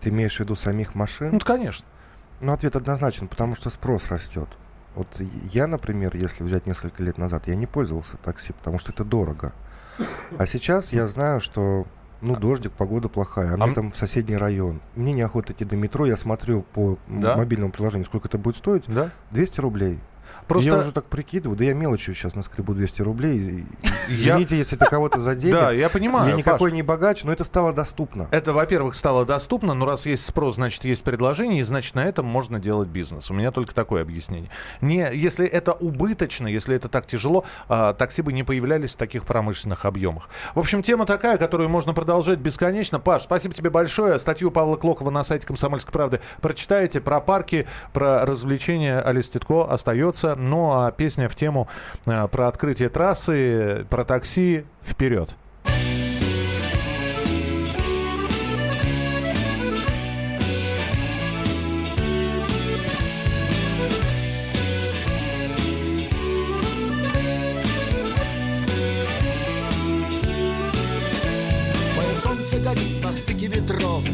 Ты 0.02 0.10
имеешь 0.10 0.38
в 0.38 0.40
виду 0.40 0.56
самих 0.56 0.96
машин? 0.96 1.32
Ну, 1.34 1.40
конечно. 1.40 1.86
Ну, 2.42 2.54
ответ 2.54 2.76
однозначен, 2.76 3.28
потому 3.28 3.56
что 3.56 3.70
спрос 3.70 4.10
растет. 4.10 4.48
Вот 4.96 5.08
я, 5.52 5.68
например, 5.68 6.16
если 6.16 6.44
взять 6.44 6.66
несколько 6.68 7.04
лет 7.04 7.18
назад, 7.18 7.48
я 7.48 7.56
не 7.56 7.66
пользовался 7.66 8.18
такси, 8.18 8.54
потому 8.54 8.80
что 8.80 8.92
это 8.94 9.04
дорого. 9.04 9.54
А 10.38 10.46
сейчас 10.46 10.92
я 10.94 11.08
знаю, 11.08 11.40
что 11.40 11.86
ну, 12.22 12.36
дождик, 12.36 12.72
погода 12.72 13.08
плохая, 13.10 13.52
а, 13.52 13.54
А 13.54 13.66
мне 13.66 13.74
там 13.76 13.92
в 13.92 13.98
соседний 13.98 14.38
район. 14.38 14.82
Мне 14.96 15.14
неохота 15.14 15.54
идти 15.54 15.66
до 15.66 15.76
метро, 15.76 16.06
я 16.06 16.18
смотрю 16.18 16.64
по 16.74 16.98
Да? 17.08 17.36
мобильному 17.38 17.72
приложению, 17.72 18.06
сколько 18.06 18.28
это 18.28 18.38
будет 18.38 18.58
стоить. 18.58 18.84
Да? 18.88 19.12
200 19.32 19.60
рублей. 19.60 20.00
Просто... 20.48 20.72
Я 20.72 20.78
уже 20.78 20.92
так 20.92 21.06
прикидываю, 21.06 21.58
да 21.58 21.64
я 21.64 21.74
мелочью 21.74 22.14
сейчас 22.14 22.36
наскребу 22.36 22.74
200 22.74 23.02
рублей. 23.02 23.66
Извините, 24.08 24.58
если 24.58 24.78
это 24.78 24.86
кого-то 24.86 25.20
заденет. 25.20 25.56
Да, 25.56 25.72
я 25.72 25.90
понимаю. 25.90 26.30
я 26.30 26.36
никакой 26.36 26.72
не 26.72 26.84
богач, 26.84 27.24
но 27.24 27.32
это 27.32 27.44
стало 27.44 27.74
доступно. 27.74 28.28
Это, 28.32 28.54
во-первых, 28.54 28.96
стало 28.96 29.26
доступно, 29.26 29.74
но 29.74 29.86
раз 29.86 30.06
есть 30.06 30.26
спрос, 30.26 30.56
значит, 30.56 30.86
есть 30.86 31.04
предложение, 31.04 31.62
и 31.62 31.64
значит, 31.64 31.96
на 31.96 32.04
этом 32.04 32.26
можно 32.26 32.60
делать 32.60 32.88
бизнес. 32.88 33.30
У 33.30 33.34
меня 33.34 33.52
только 33.52 33.74
такое 33.74 34.02
объяснение. 34.02 34.50
Не, 34.82 35.10
если 35.14 35.46
это 35.46 35.74
убыточно, 35.74 36.48
если 36.48 36.76
это 36.76 36.90
так 36.90 37.06
тяжело, 37.06 37.46
а, 37.68 37.94
такси 37.94 38.22
бы 38.22 38.34
не 38.34 38.44
появлялись 38.44 38.94
в 38.94 38.98
таких 38.98 39.26
промышленных 39.26 39.86
объемах. 39.86 40.30
В 40.54 40.60
общем, 40.60 40.84
тема 40.84 41.06
такая, 41.06 41.38
которую 41.38 41.70
можно 41.70 41.94
продолжать 41.94 42.40
бесконечно. 42.40 43.00
Паш, 43.00 43.24
спасибо 43.24 43.54
тебе 43.54 43.70
большое. 43.70 44.20
Статью 44.20 44.52
Павла 44.52 44.76
Клокова 44.76 45.10
на 45.10 45.24
сайте 45.24 45.48
«Комсомольской 45.48 45.92
правды» 45.92 46.22
прочитаете. 46.42 47.02
Про 47.02 47.20
парки, 47.20 47.68
про 47.94 48.26
развлечения 48.26 49.00
Алис 49.00 49.30
Титко 49.30 49.66
остается. 49.66 50.15
Ну, 50.24 50.72
а 50.72 50.92
песня 50.92 51.30
в 51.30 51.36
тему 51.36 51.68
а, 52.06 52.28
про 52.28 52.48
открытие 52.48 52.90
трассы, 52.90 53.86
про 53.90 54.04
такси 54.04 54.66
вперед. 54.84 55.36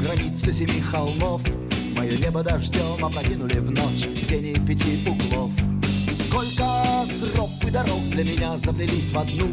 Границы 0.04 0.52
семи 0.52 0.82
холмов. 0.82 1.42
Мое 1.96 2.18
небо 2.18 2.44
дождем 2.44 3.06
опрокинули 3.06 3.60
в 3.60 3.72
ночь 3.72 4.08
Тени 4.28 4.56
пяти 4.66 5.08
углов 5.08 5.71
Сколько 6.32 6.66
троп 7.34 7.50
и 7.68 7.72
дорог 7.72 8.00
для 8.10 8.24
меня 8.24 8.58
заплелись 8.58 9.12
в 9.12 9.18
одну. 9.18 9.50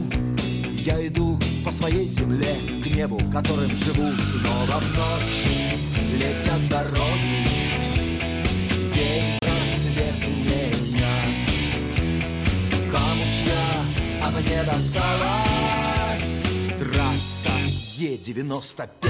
Я 0.76 1.04
иду 1.08 1.36
по 1.64 1.72
своей 1.72 2.06
земле 2.06 2.54
К 2.84 2.86
небу, 2.94 3.20
которым 3.32 3.68
живу 3.70 4.12
Снова 4.22 4.80
в 4.80 4.96
ночь 4.96 5.44
летят 6.14 6.68
дороги 6.68 7.48
День 8.94 9.38
рассвет 9.42 10.20
менять 10.28 11.50
Камучья, 12.92 13.64
а 14.22 14.30
мне 14.30 14.62
досталась 14.62 16.44
Трасса 16.78 17.50
Е-95 17.96 19.07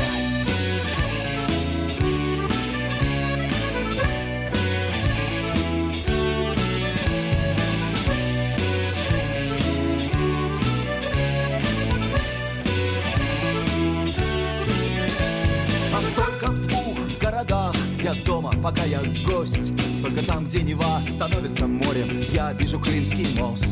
я 18.09 18.15
дома, 18.25 18.51
пока 18.63 18.85
я 18.85 19.01
гость. 19.27 19.73
Только 20.03 20.25
там, 20.25 20.47
где 20.47 20.63
Нева 20.63 21.01
становится 21.11 21.67
морем. 21.67 22.09
Я 22.33 22.55
вижу 22.55 22.81
Крымский 22.81 23.39
мост. 23.39 23.67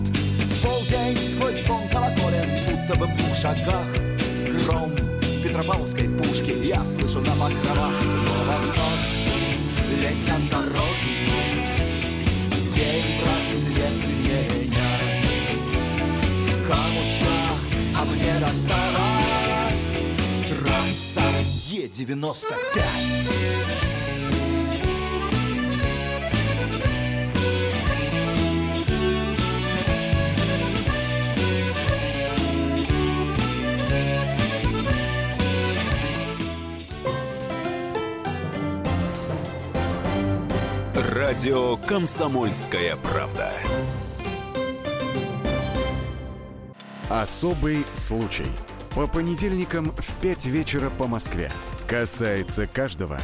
Полдень 0.63 1.17
сквозь 1.35 1.63
звон 1.63 1.89
колоколен 1.89 2.47
Будто 2.67 2.95
бы 2.99 3.07
в 3.07 3.17
двух 3.17 3.35
шагах. 3.37 3.87
Гром 4.65 4.93
Петропавловской 5.43 6.09
пушки 6.11 6.55
Я 6.65 6.85
слышу 6.85 7.21
на 7.21 7.33
покровах. 7.33 8.01
Снова 8.01 8.59
ночь 8.77 9.17
летят 10.01 10.43
дороги. 10.51 11.17
День 12.75 13.09
просвет 13.21 13.97
менять 14.07 14.75
Камуча, 16.69 17.37
а 17.97 17.99
мне 18.05 18.35
досталась 18.39 19.87
Трасса 20.51 21.27
Е-95 21.71 22.27
Радио 41.27 41.77
«Комсомольская 41.79 42.95
правда». 42.95 43.53
Особый 47.11 47.85
случай. 47.95 48.47
По 48.95 49.09
понедельникам 49.09 49.87
в 49.87 50.21
5 50.21 50.47
вечера 50.47 50.89
по 50.89 51.09
Москве. 51.09 51.51
Касается 51.89 52.69
каждого. 52.69 53.19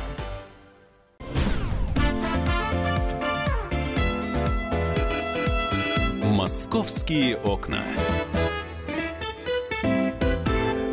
«Московские 6.24 7.36
окна». 7.36 7.84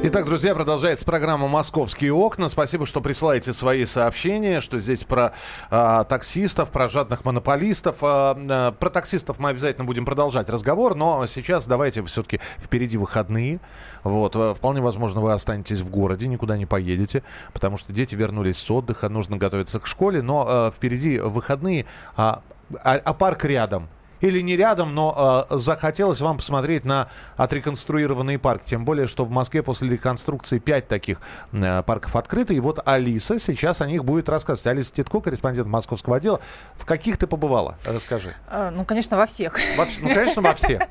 Итак, 0.02 0.24
друзья, 0.24 0.56
продолжается 0.56 1.04
программа 1.04 1.50
«Московские 1.50 2.14
окна». 2.14 2.48
Спасибо, 2.48 2.86
что 2.86 3.02
присылаете 3.02 3.52
свои 3.52 3.84
сообщения, 3.84 4.62
что 4.62 4.80
здесь 4.80 5.04
про 5.04 5.34
а, 5.70 6.06
таксистов, 6.06 6.70
про 6.70 6.88
жадных 6.88 7.26
монополистов. 7.26 7.98
А, 8.02 8.40
а, 8.50 8.72
про 8.72 8.90
таксистов 8.90 9.40
мы 9.40 9.50
обязательно 9.50 9.84
будем 9.84 10.06
продолжать 10.06 10.50
разговор, 10.50 10.96
но 10.96 11.26
сейчас 11.26 11.68
давайте 11.68 12.02
все-таки 12.04 12.40
впереди 12.58 12.98
выходные. 12.98 13.60
Вот, 14.06 14.38
а, 14.38 14.56
вполне 14.56 14.80
возможно, 14.82 15.20
вы 15.20 15.34
останетесь 15.34 15.82
в 15.82 15.90
городе, 15.90 16.28
никуда 16.28 16.56
не 16.56 16.66
поедете, 16.66 17.22
потому 17.52 17.76
что 17.76 17.92
дети 17.92 18.16
вернулись 18.16 18.58
с 18.58 18.72
отдыха, 18.72 19.10
нужно 19.10 19.36
готовиться 19.36 19.82
к 19.82 19.86
школе, 19.86 20.22
но 20.22 20.46
а, 20.48 20.72
впереди 20.72 21.20
выходные, 21.20 21.86
а, 22.16 22.42
а, 22.86 22.94
а 22.94 23.14
парк 23.14 23.44
рядом. 23.44 23.90
Или 24.22 24.42
не 24.42 24.56
рядом, 24.58 24.94
но 24.94 25.46
э, 25.50 25.58
захотелось 25.58 26.22
вам 26.22 26.38
посмотреть 26.38 26.86
на 26.86 27.08
отреконструированный 27.38 28.38
парк. 28.38 28.64
Тем 28.66 28.86
более, 28.86 29.08
что 29.08 29.26
в 29.26 29.32
Москве 29.32 29.64
после 29.64 29.90
реконструкции 29.90 30.60
5 30.60 30.88
таких 30.88 31.20
э, 31.54 31.84
парков 31.84 32.16
открыты. 32.16 32.54
И 32.56 32.60
вот 32.60 32.80
Алиса 32.86 33.40
сейчас 33.40 33.82
о 33.82 33.88
них 33.88 34.04
будет 34.04 34.30
рассказывать. 34.30 34.68
Алиса 34.68 34.94
Титко, 34.94 35.22
корреспондент 35.22 35.68
московского 35.68 36.18
отдела. 36.18 36.40
В 36.76 36.86
каких 36.86 37.18
ты 37.18 37.28
побывала? 37.28 37.78
Расскажи. 37.86 38.34
А, 38.48 38.72
Ну, 38.72 38.86
конечно, 38.86 39.18
во 39.18 39.26
всех. 39.26 39.58
Во 39.78 39.86
ну, 40.02 40.14
конечно, 40.14 40.42
во 40.42 40.54
всех. 40.56 40.82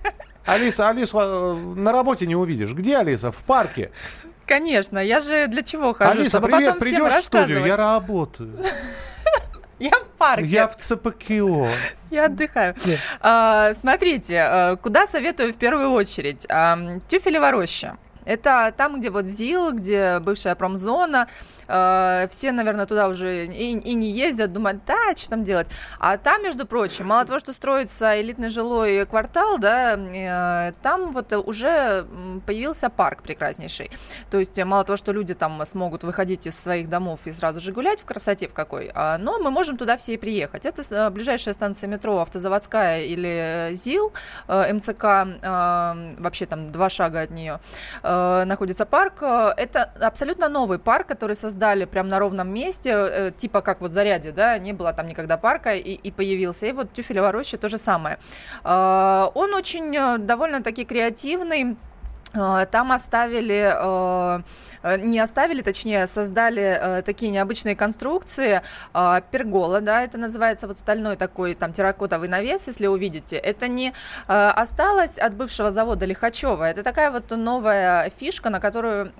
Алиса, 0.46 0.88
Алису 0.88 1.18
э, 1.20 1.54
на 1.76 1.92
работе 1.92 2.26
не 2.26 2.34
увидишь. 2.36 2.72
Где 2.72 2.96
Алиса? 2.96 3.30
В 3.30 3.36
парке. 3.36 3.90
Конечно, 4.46 4.98
я 4.98 5.20
же 5.20 5.46
для 5.46 5.62
чего 5.62 5.92
хожу? 5.92 6.12
Алиса, 6.12 6.38
Чтобы 6.38 6.46
привет, 6.48 6.74
потом 6.74 6.80
придешь 6.80 7.12
в 7.12 7.24
студию? 7.24 7.66
Я 7.66 7.76
работаю. 7.76 8.58
Я 9.78 9.90
в 9.90 10.06
парке. 10.18 10.46
Я 10.46 10.66
в 10.68 10.76
ЦПКИО. 10.76 11.68
Я 12.10 12.26
отдыхаю. 12.26 12.74
А, 13.20 13.72
смотрите, 13.74 14.40
а, 14.40 14.76
куда 14.76 15.06
советую 15.06 15.52
в 15.52 15.56
первую 15.56 15.90
очередь? 15.92 16.46
А, 16.50 16.78
Тюфелева 17.06 17.50
роща. 17.50 17.96
Это 18.28 18.74
там, 18.76 19.00
где 19.00 19.08
вот 19.10 19.24
ЗИЛ, 19.24 19.72
где 19.72 20.18
бывшая 20.18 20.54
промзона. 20.54 21.28
Э, 21.66 22.28
все, 22.30 22.52
наверное, 22.52 22.84
туда 22.84 23.08
уже 23.08 23.46
и, 23.46 23.72
и 23.72 23.94
не 23.94 24.10
ездят, 24.10 24.52
думают, 24.52 24.84
да, 24.86 25.16
что 25.16 25.30
там 25.30 25.44
делать. 25.44 25.66
А 25.98 26.18
там, 26.18 26.42
между 26.42 26.66
прочим, 26.66 27.06
мало 27.06 27.24
того, 27.24 27.38
что 27.38 27.54
строится 27.54 28.20
элитный 28.20 28.50
жилой 28.50 29.06
квартал, 29.06 29.58
да, 29.58 29.94
э, 29.96 30.72
там 30.82 31.12
вот 31.12 31.32
уже 31.32 32.06
появился 32.46 32.90
парк 32.90 33.22
прекраснейший. 33.22 33.90
То 34.30 34.38
есть 34.38 34.58
э, 34.58 34.64
мало 34.66 34.84
того, 34.84 34.98
что 34.98 35.12
люди 35.12 35.32
там 35.32 35.64
смогут 35.64 36.04
выходить 36.04 36.46
из 36.46 36.58
своих 36.58 36.90
домов 36.90 37.20
и 37.24 37.32
сразу 37.32 37.60
же 37.60 37.72
гулять 37.72 38.00
в 38.00 38.04
красоте 38.04 38.46
в 38.48 38.52
какой, 38.52 38.90
а, 38.94 39.16
но 39.16 39.38
мы 39.38 39.50
можем 39.50 39.78
туда 39.78 39.96
все 39.96 40.14
и 40.14 40.16
приехать. 40.18 40.66
Это 40.66 40.82
э, 40.94 41.10
ближайшая 41.10 41.54
станция 41.54 41.88
метро 41.88 42.18
Автозаводская 42.18 43.04
или 43.04 43.70
э, 43.70 43.74
ЗИЛ, 43.74 44.12
э, 44.48 44.72
МЦК, 44.74 45.04
э, 45.04 46.14
вообще 46.18 46.44
там 46.44 46.66
два 46.66 46.90
шага 46.90 47.22
от 47.22 47.30
нее 47.30 47.60
э, 48.02 48.17
находится 48.44 48.86
парк. 48.86 49.22
Э, 49.22 49.52
Это 49.56 49.84
абсолютно 50.00 50.48
новый 50.48 50.78
парк, 50.78 51.06
который 51.06 51.36
создали 51.36 51.84
прямо 51.84 52.08
на 52.08 52.18
ровном 52.18 52.48
месте, 52.48 52.90
э, 52.90 53.32
типа 53.36 53.60
как 53.60 53.80
вот 53.80 53.92
Заряде, 53.92 54.32
да, 54.32 54.58
не 54.58 54.72
было 54.72 54.92
там 54.92 55.06
никогда 55.06 55.36
парка 55.36 55.74
и, 55.74 55.92
и 55.92 56.10
появился. 56.10 56.66
И 56.66 56.72
вот 56.72 56.92
Тюфелева 56.92 57.32
роща 57.32 57.58
то 57.58 57.68
же 57.68 57.78
самое. 57.78 58.18
Э, 58.64 59.28
Он 59.34 59.54
очень 59.54 59.96
э, 59.96 60.18
довольно-таки 60.18 60.84
креативный. 60.84 61.76
Э, 62.38 62.66
Там 62.70 62.92
оставили, 62.92 63.72
э, 63.74 64.40
э, 64.82 64.96
не 64.98 65.18
оставили, 65.18 65.62
точнее, 65.62 66.06
создали 66.06 67.02
такие 67.04 67.30
необычные 67.32 67.74
конструкции. 67.76 68.62
Пергола, 69.30 69.80
да, 69.80 70.02
это 70.02 70.18
называется 70.18 70.66
вот 70.66 70.78
стальной 70.78 71.16
такой 71.16 71.54
там 71.54 71.72
терракотовый 71.72 72.28
навес, 72.28 72.66
если 72.68 72.86
увидите. 72.86 73.36
Это 73.36 73.68
не 73.68 73.92
осталось 74.26 75.18
от 75.18 75.34
бывшего 75.34 75.70
завода 75.70 76.06
Лихачева. 76.06 76.64
Это 76.64 76.82
такая 76.82 77.10
вот 77.10 77.30
новая 77.30 78.10
фишка, 78.10 78.50
на 78.50 78.60
которую 78.60 79.12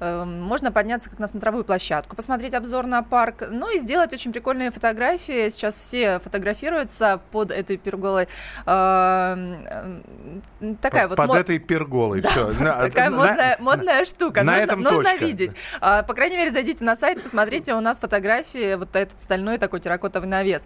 можно 0.00 0.72
подняться 0.72 1.10
как 1.10 1.18
на 1.18 1.26
смотровую 1.28 1.64
площадку, 1.64 2.16
посмотреть 2.16 2.54
обзор 2.54 2.86
на 2.86 3.02
парк, 3.02 3.44
ну 3.50 3.74
и 3.74 3.78
сделать 3.78 4.12
очень 4.12 4.32
прикольные 4.32 4.70
фотографии. 4.70 5.48
Сейчас 5.50 5.78
все 5.78 6.18
фотографируются 6.18 7.20
под 7.30 7.50
этой 7.50 7.76
перголой. 7.76 8.28
Такая 10.80 11.08
Под 11.08 11.18
вот 11.18 11.28
мо- 11.28 11.38
этой 11.38 11.58
перголой. 11.58 12.22
Все. 12.22 12.39
Такая 12.58 13.10
модная, 13.10 13.56
модная 13.60 14.04
штука. 14.04 14.42
на 14.42 14.52
нужно 14.52 14.64
этом 14.64 14.80
нужно 14.82 15.16
видеть. 15.16 15.52
А, 15.80 16.02
по 16.02 16.14
крайней 16.14 16.36
мере, 16.36 16.50
зайдите 16.50 16.84
на 16.84 16.96
сайт, 16.96 17.22
посмотрите, 17.22 17.74
у 17.74 17.80
нас 17.80 18.00
фотографии, 18.00 18.74
вот 18.74 18.94
этот 18.96 19.20
стальной 19.20 19.58
такой 19.58 19.80
терракотовый 19.80 20.28
навес. 20.28 20.64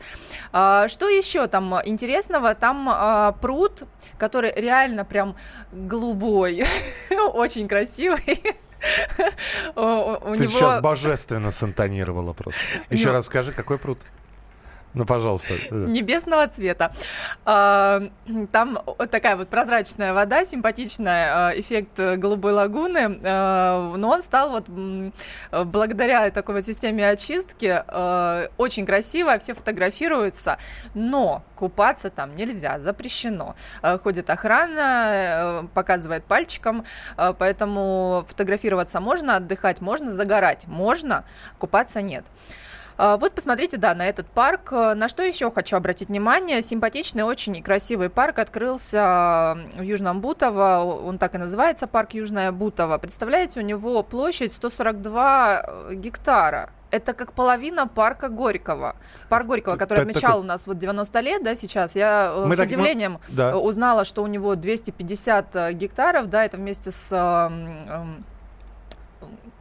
А, 0.52 0.88
что 0.88 1.08
еще 1.08 1.46
там 1.46 1.74
интересного? 1.84 2.54
Там 2.54 2.88
а, 2.90 3.32
пруд, 3.32 3.84
который 4.18 4.52
реально 4.54 5.04
прям 5.04 5.36
голубой, 5.72 6.64
очень 7.32 7.68
красивый. 7.68 8.42
Ты 8.84 9.80
него- 9.80 10.46
сейчас 10.46 10.80
божественно 10.82 11.50
синтонировала 11.50 12.32
просто. 12.32 12.80
Еще 12.90 13.04
него- 13.04 13.12
раз 13.12 13.26
скажи, 13.26 13.52
какой 13.52 13.78
пруд? 13.78 13.98
Ну, 14.94 15.04
пожалуйста. 15.04 15.54
Небесного 15.74 16.46
цвета. 16.46 16.92
А, 17.44 18.02
Там 18.52 18.78
такая 19.10 19.36
вот 19.36 19.48
прозрачная 19.48 20.14
вода, 20.14 20.44
симпатичная, 20.44 21.48
а, 21.48 21.52
эффект 21.58 21.98
голубой 21.98 22.52
лагуны. 22.52 23.20
А, 23.24 23.94
Но 23.96 24.10
он 24.10 24.22
стал 24.22 24.50
вот 24.50 24.66
благодаря 25.66 26.30
такой 26.30 26.56
вот 26.56 26.64
системе 26.64 27.08
очистки 27.08 27.82
очень 28.56 28.86
красиво, 28.86 29.36
все 29.38 29.54
фотографируются. 29.54 30.58
Но 30.94 31.42
купаться 31.56 32.10
там 32.10 32.36
нельзя, 32.36 32.78
запрещено. 32.78 33.56
Ходит 34.02 34.30
охрана, 34.30 35.68
показывает 35.74 36.24
пальчиком, 36.24 36.84
поэтому 37.16 38.24
фотографироваться 38.28 39.00
можно, 39.00 39.36
отдыхать 39.36 39.80
можно, 39.80 40.10
загорать 40.10 40.66
можно, 40.68 41.24
купаться 41.58 42.00
нет. 42.02 42.24
А, 42.96 43.16
Вот 43.16 43.32
посмотрите, 43.32 43.76
да, 43.76 43.94
на 43.94 44.06
этот 44.08 44.26
парк. 44.26 44.72
А, 44.72 44.94
На 44.94 45.08
что 45.08 45.22
еще 45.22 45.50
хочу 45.50 45.76
обратить 45.76 46.08
внимание? 46.08 46.62
Симпатичный, 46.62 47.24
очень 47.24 47.62
красивый 47.62 48.08
парк 48.08 48.38
открылся 48.38 49.58
в 49.76 49.82
Южном 49.82 50.20
Бутово. 50.20 51.00
Он 51.04 51.18
так 51.18 51.34
и 51.34 51.38
называется, 51.38 51.86
парк 51.86 52.12
Южное 52.14 52.52
Бутово. 52.52 52.98
Представляете, 52.98 53.60
у 53.60 53.62
него 53.62 54.02
площадь 54.02 54.52
142 54.52 55.94
гектара. 55.94 56.70
Это 56.90 57.12
как 57.12 57.32
половина 57.32 57.88
парка 57.88 58.28
Горького. 58.28 58.94
Парк 59.28 59.46
Горького, 59.46 59.76
который 59.76 60.02
Это 60.02 60.10
отмечал 60.10 60.30
такой- 60.32 60.42
у 60.42 60.46
нас 60.46 60.66
вот 60.68 60.78
90 60.78 61.20
лет, 61.20 61.42
да, 61.42 61.56
сейчас. 61.56 61.96
Я 61.96 62.32
э, 62.32 62.46
Мы 62.46 62.54
с 62.54 62.56
так 62.56 62.68
удивлением 62.68 63.18
Да. 63.30 63.50
э, 63.50 63.54
узнала, 63.56 64.04
что 64.04 64.22
у 64.22 64.28
него 64.28 64.54
250 64.54 65.56
э, 65.56 65.72
гектаров, 65.72 66.28
да, 66.30 66.44
это 66.44 66.56
вместе 66.56 66.92
с... 66.92 67.10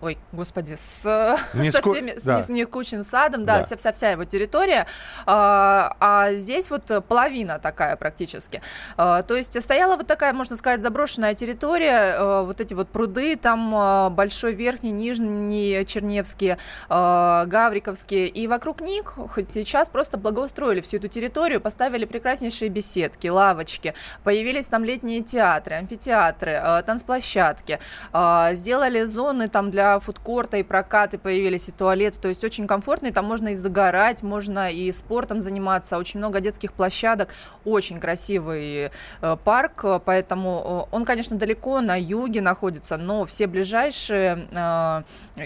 Ой, 0.04 0.18
господи, 0.34 0.76
с, 0.78 1.38
Не 1.54 1.72
со 1.72 1.82
всеми, 1.82 2.20
с 2.20 2.24
да. 2.24 2.42
с 2.42 2.50
нескучным 2.50 3.04
садом, 3.04 3.46
да, 3.46 3.60
Да. 3.60 3.64
вся, 3.64 3.78
вся, 3.78 3.94
вся 3.94 4.12
его 4.12 4.26
территория, 4.26 4.86
а, 5.26 5.96
а 6.02 6.34
здесь 6.34 6.70
вот 6.70 6.92
половина 7.08 7.58
такая 7.58 7.96
практически. 7.96 8.62
А, 8.98 9.22
то 9.22 9.36
есть 9.36 9.62
стояла 9.62 9.96
вот 9.96 10.06
такая, 10.06 10.34
можно 10.34 10.58
сказать, 10.58 10.82
заброшенная 10.82 11.36
территория, 11.36 12.16
э, 12.18 12.44
вот 12.44 12.60
эти 12.60 12.74
вот 12.74 12.90
пруды, 12.90 13.38
там 13.38 13.74
э, 13.74 14.10
Большой 14.10 14.54
Верхний, 14.54 14.92
Нижний 14.92 15.86
Черневские, 15.86 16.58
э, 16.90 17.44
Гавриковские, 17.48 18.28
и 18.28 18.48
вокруг 18.48 18.82
них 18.82 19.18
хоть 19.34 19.52
сейчас 19.52 19.90
просто 19.90 20.18
благоустроили 20.18 20.82
всю 20.82 20.98
эту 20.98 21.08
территорию, 21.08 21.62
поставили 21.62 22.04
прекраснейшие 22.04 22.68
беседки, 22.68 23.28
лавочки, 23.28 23.94
появились 24.26 24.68
там 24.68 24.84
летние 24.84 25.22
театры, 25.22 25.76
амфитеатры, 25.76 26.52
э, 26.52 26.84
танцплощадки, 26.86 27.80
э, 28.12 28.50
сделали 28.54 29.06
зоны 29.06 29.48
там 29.48 29.72
для 29.72 29.93
фудкорта 30.00 30.58
и 30.58 30.64
прокаты, 30.64 31.18
появились 31.18 31.70
и 31.70 31.72
туалеты, 31.72 32.20
то 32.20 32.28
есть 32.28 32.44
очень 32.44 32.68
комфортно, 32.68 33.08
и 33.08 33.12
там 33.12 33.26
можно 33.26 33.50
и 33.50 33.56
загорать, 33.56 34.24
можно 34.24 34.72
и 34.72 34.92
спортом 34.92 35.42
заниматься, 35.42 35.98
очень 35.98 36.20
много 36.20 36.40
детских 36.42 36.74
площадок, 36.74 37.30
очень 37.66 38.00
красивый 38.00 38.92
э, 39.22 39.38
парк, 39.44 39.82
э, 39.84 40.00
поэтому 40.04 40.88
э, 40.92 40.96
он, 40.96 41.06
конечно, 41.06 41.38
далеко 41.38 41.82
на 41.82 42.00
юге 42.00 42.42
находится, 42.42 42.98
но 42.98 43.26
все 43.26 43.48
ближайшие 43.48 44.48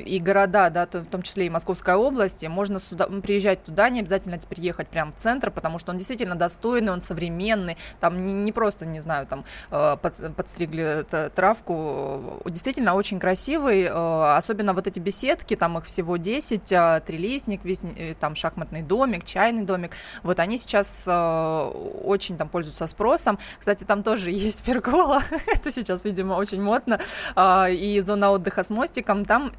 и 0.05 0.19
города, 0.19 0.69
да, 0.69 0.85
в 0.85 1.05
том 1.05 1.21
числе 1.21 1.45
и 1.47 1.49
Московская 1.49 1.95
область, 1.95 2.47
можно 2.47 2.79
сюда, 2.79 3.07
приезжать 3.21 3.63
туда, 3.63 3.89
не 3.89 3.99
обязательно 3.99 4.37
теперь 4.37 4.61
ехать 4.61 4.87
прямо 4.87 5.11
в 5.11 5.15
центр, 5.15 5.51
потому 5.51 5.79
что 5.79 5.91
он 5.91 5.97
действительно 5.97 6.35
достойный, 6.35 6.91
он 6.91 7.01
современный, 7.01 7.77
там 7.99 8.23
не, 8.23 8.33
не 8.33 8.51
просто, 8.51 8.85
не 8.85 8.99
знаю, 8.99 9.27
там 9.27 9.45
подс- 9.69 10.33
подстригли 10.33 11.05
травку, 11.35 12.41
действительно 12.45 12.95
очень 12.95 13.19
красивый, 13.19 13.87
особенно 14.37 14.73
вот 14.73 14.87
эти 14.87 14.99
беседки, 14.99 15.55
там 15.55 15.77
их 15.77 15.85
всего 15.85 16.17
10, 16.17 16.71
э, 16.71 17.01
трилистник, 17.05 17.61
э, 17.65 18.13
там 18.19 18.35
шахматный 18.35 18.81
домик, 18.81 19.25
чайный 19.25 19.63
домик, 19.63 19.91
вот 20.23 20.39
они 20.39 20.57
сейчас 20.57 21.05
э, 21.07 21.71
очень 22.03 22.37
там 22.37 22.49
пользуются 22.49 22.87
спросом. 22.87 23.39
Кстати, 23.59 23.83
там 23.83 24.03
тоже 24.03 24.31
есть 24.47 24.63
пергола, 24.63 25.21
это 25.53 25.71
сейчас, 25.71 26.05
видимо, 26.05 26.33
очень 26.33 26.61
модно, 26.61 26.99
А, 27.35 27.67
и 27.69 27.99
зона 27.99 28.31
отдыха 28.31 28.63
с 28.63 28.69
мостиком, 28.69 29.25
там 29.25 29.51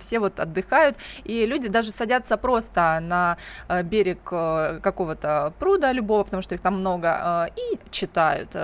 все 0.00 0.18
вот 0.18 0.40
отдыхают, 0.40 0.96
и 1.24 1.46
люди 1.46 1.68
даже 1.68 1.90
садятся 1.90 2.36
просто 2.36 2.98
на 3.00 3.36
э, 3.68 3.82
берег 3.82 4.22
какого-то 4.24 5.52
пруда 5.58 5.92
любого, 5.92 6.24
потому 6.24 6.42
что 6.42 6.54
их 6.54 6.60
там 6.60 6.80
много, 6.80 7.48
э, 7.48 7.60
и 7.60 7.90
читают. 7.90 8.56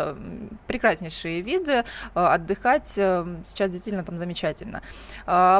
Прекраснейшие 0.66 1.40
виды, 1.40 1.84
отдыхать 2.14 2.88
сейчас 2.88 3.70
действительно 3.70 4.04
там 4.04 4.18
замечательно. 4.18 4.82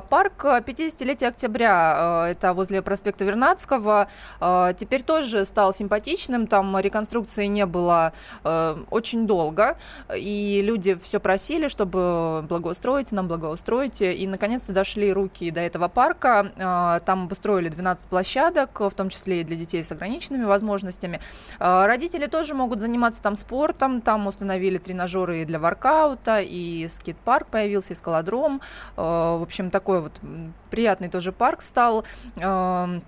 Парк 0.00 0.44
э, 0.44 0.60
50-летия 0.60 1.28
октября, 1.28 2.26
э, 2.26 2.32
это 2.32 2.52
возле 2.52 2.82
проспекта 2.82 3.24
Вернадского, 3.24 4.08
э, 4.40 4.72
теперь 4.76 5.02
тоже 5.02 5.44
стал 5.44 5.72
симпатичным, 5.72 6.46
там 6.46 6.78
реконструкции 6.78 7.46
не 7.46 7.66
было 7.66 8.12
э, 8.44 8.76
очень 8.90 9.26
долго, 9.26 9.78
и 10.14 10.60
люди 10.62 10.94
все 10.96 11.20
просили, 11.20 11.68
чтобы 11.68 12.44
благоустроить 12.48 13.12
нам, 13.12 13.28
благоустроить, 13.28 14.02
и 14.02 14.26
наконец-то 14.26 14.72
дошли 14.72 15.12
руки 15.12 15.50
до 15.50 15.60
этого 15.60 15.88
парка, 15.88 16.48
Э, 16.58 17.00
там 17.04 17.24
обустроили 17.24 17.68
12 17.68 18.08
площадок, 18.08 18.80
в 18.80 18.90
том 18.90 19.08
числе 19.08 19.40
и 19.40 19.44
для 19.44 19.56
детей 19.56 19.82
с 19.84 19.92
ограниченными 19.92 20.44
возможностями. 20.44 21.20
Э, 21.58 21.86
Родители 21.86 22.26
тоже 22.26 22.54
могут 22.54 22.80
заниматься 22.80 23.22
там 23.22 23.34
спортом, 23.34 24.00
там 24.00 24.26
установили 24.26 24.78
тренажеры 24.78 25.44
для 25.44 25.58
воркаута, 25.58 26.40
и 26.40 26.88
скейт-парк 26.88 27.48
появился, 27.48 27.92
и 27.92 27.96
скалодром, 27.96 28.60
Э, 28.96 29.36
в 29.38 29.42
общем, 29.42 29.70
такой 29.70 29.87
вот 29.96 30.12
м, 30.22 30.52
приятный 30.70 31.08
тоже 31.08 31.32
парк 31.32 31.62
стал. 31.62 32.04
Эм, 32.40 33.02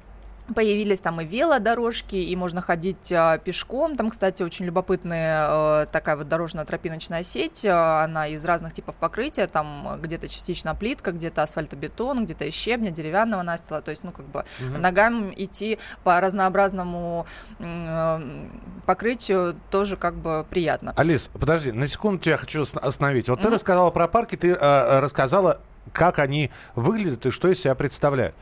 Появились 0.52 1.00
там 1.00 1.20
и 1.20 1.24
велодорожки, 1.24 2.16
и 2.16 2.34
можно 2.34 2.60
ходить 2.60 3.12
а, 3.12 3.38
пешком. 3.38 3.96
Там, 3.96 4.10
кстати, 4.10 4.42
очень 4.42 4.64
любопытная 4.64 5.46
э, 5.48 5.86
такая 5.92 6.16
вот 6.16 6.26
дорожно-тропиночная 6.26 7.22
сеть. 7.22 7.64
А, 7.64 8.02
Она 8.02 8.26
из 8.26 8.44
разных 8.44 8.72
типов 8.72 8.96
покрытия. 8.96 9.46
Там 9.46 10.00
где-то 10.02 10.26
частично 10.26 10.74
плитка, 10.74 11.12
где-то 11.12 11.44
асфальтобетон, 11.44 12.24
где-то 12.24 12.46
из 12.46 12.54
щебня, 12.54 12.90
деревянного 12.90 13.42
настила. 13.42 13.80
То 13.80 13.92
есть, 13.92 14.02
ну, 14.02 14.10
как 14.10 14.26
бы 14.26 14.44
Мгм. 14.58 14.80
ногам 14.82 15.32
идти 15.36 15.78
по 16.02 16.20
разнообразному 16.20 17.26
э, 17.60 18.20
покрытию 18.86 19.54
тоже 19.70 19.96
как 19.96 20.14
бы 20.16 20.44
приятно. 20.50 20.94
Алис, 20.96 21.30
подожди, 21.32 21.70
на 21.70 21.86
секунду 21.86 22.20
тебя 22.24 22.36
хочу 22.36 22.62
ос- 22.62 22.74
остановить. 22.74 23.28
Вот 23.28 23.38
ты 23.40 23.46
Мгм. 23.46 23.54
рассказала 23.54 23.90
про 23.92 24.08
парки, 24.08 24.34
ты 24.34 24.50
э, 24.60 24.98
рассказала, 24.98 25.60
как 25.92 26.18
они 26.18 26.50
выглядят 26.74 27.26
и 27.26 27.30
что 27.30 27.48
из 27.48 27.60
себя 27.60 27.74
представляют. 27.74 28.34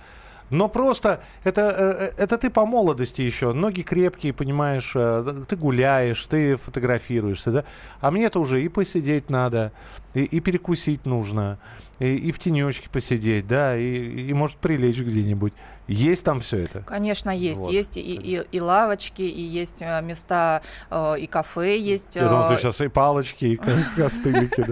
Но 0.50 0.68
просто 0.68 1.20
это, 1.44 2.10
э, 2.16 2.22
это 2.22 2.38
ты 2.38 2.48
по 2.48 2.64
молодости 2.64 3.20
еще, 3.20 3.52
ноги 3.52 3.82
крепкие, 3.82 4.32
понимаешь, 4.32 4.92
э, 4.94 5.44
ты 5.46 5.56
гуляешь, 5.56 6.24
ты 6.24 6.56
фотографируешься, 6.56 7.50
да? 7.50 7.64
А 8.00 8.10
мне-то 8.10 8.40
уже 8.40 8.62
и 8.62 8.68
посидеть 8.68 9.28
надо, 9.28 9.72
и, 10.14 10.24
и 10.24 10.40
перекусить 10.40 11.04
нужно, 11.04 11.58
и, 11.98 12.14
и 12.14 12.32
в 12.32 12.38
тенечке 12.38 12.88
посидеть, 12.88 13.46
да, 13.46 13.76
и, 13.76 14.28
и 14.28 14.32
может 14.32 14.56
прилечь 14.56 14.98
где-нибудь. 14.98 15.52
Есть 15.86 16.24
там 16.24 16.40
все 16.40 16.58
это? 16.58 16.80
Конечно, 16.80 17.30
есть. 17.30 17.60
Вот. 17.60 17.72
Есть 17.72 17.96
и, 17.96 18.00
и, 18.00 18.42
и 18.52 18.60
лавочки, 18.60 19.22
и 19.22 19.40
есть 19.40 19.80
э, 19.80 20.02
места, 20.02 20.62
э, 20.90 21.14
и 21.18 21.26
кафе 21.26 21.78
есть. 21.78 22.16
Я 22.16 22.28
думал, 22.28 22.48
ты 22.48 22.54
э, 22.54 22.58
сейчас 22.58 22.80
и 22.82 22.88
палочки, 22.88 23.44
и 23.46 23.56
ко- 23.56 23.72
костылики, 23.96 24.62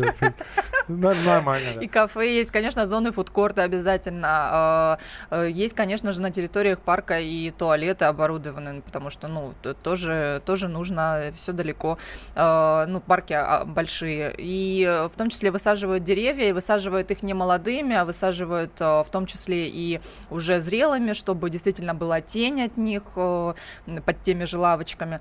Нормально. 0.88 1.81
И 1.81 1.87
кафе 1.88 2.35
есть, 2.35 2.51
конечно, 2.51 2.87
зоны 2.87 3.12
фудкорта 3.12 3.62
обязательно. 3.62 4.99
Э, 5.31 5.46
э, 5.46 5.51
Есть, 5.51 5.75
конечно 5.75 6.12
же, 6.12 6.20
на 6.20 6.31
территориях 6.31 6.79
парка 6.79 7.18
и 7.18 7.51
туалеты 7.51 8.05
оборудованы, 8.05 8.83
потому 8.83 9.11
что, 9.11 9.29
ну, 9.29 9.53
тоже, 9.83 10.40
тоже 10.44 10.68
нужно 10.68 11.33
все 11.35 11.53
далеко. 11.53 11.99
Э, 12.35 12.85
Ну, 12.88 13.01
парки 13.01 13.33
а, 13.33 13.64
большие. 13.64 14.35
И 14.38 14.85
э, 14.88 15.09
в 15.09 15.16
том 15.16 15.29
числе 15.31 15.51
высаживают 15.51 16.05
деревья, 16.05 16.49
и 16.49 16.53
высаживают 16.53 17.11
их 17.11 17.22
не 17.22 17.35
молодыми, 17.35 17.96
а 17.96 18.05
высаживают 18.05 18.81
э, 18.81 18.85
в 18.85 19.07
том 19.11 19.27
числе 19.27 19.68
и 19.68 20.01
уже 20.31 20.61
зрелыми, 20.61 21.12
чтобы 21.14 21.51
действительно 21.51 21.94
была 21.94 22.20
тень 22.20 22.62
от 22.62 22.77
них 22.77 23.03
под 23.14 24.22
теми 24.22 24.44
же 24.44 24.59
лавочками. 24.59 25.20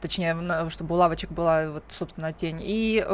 Точнее, 0.00 0.36
чтобы 0.70 0.94
у 0.94 0.98
лавочек 0.98 1.30
была 1.32 1.68
вот, 1.70 1.84
собственно, 1.88 2.32
тень. 2.32 2.60
И 2.62 3.04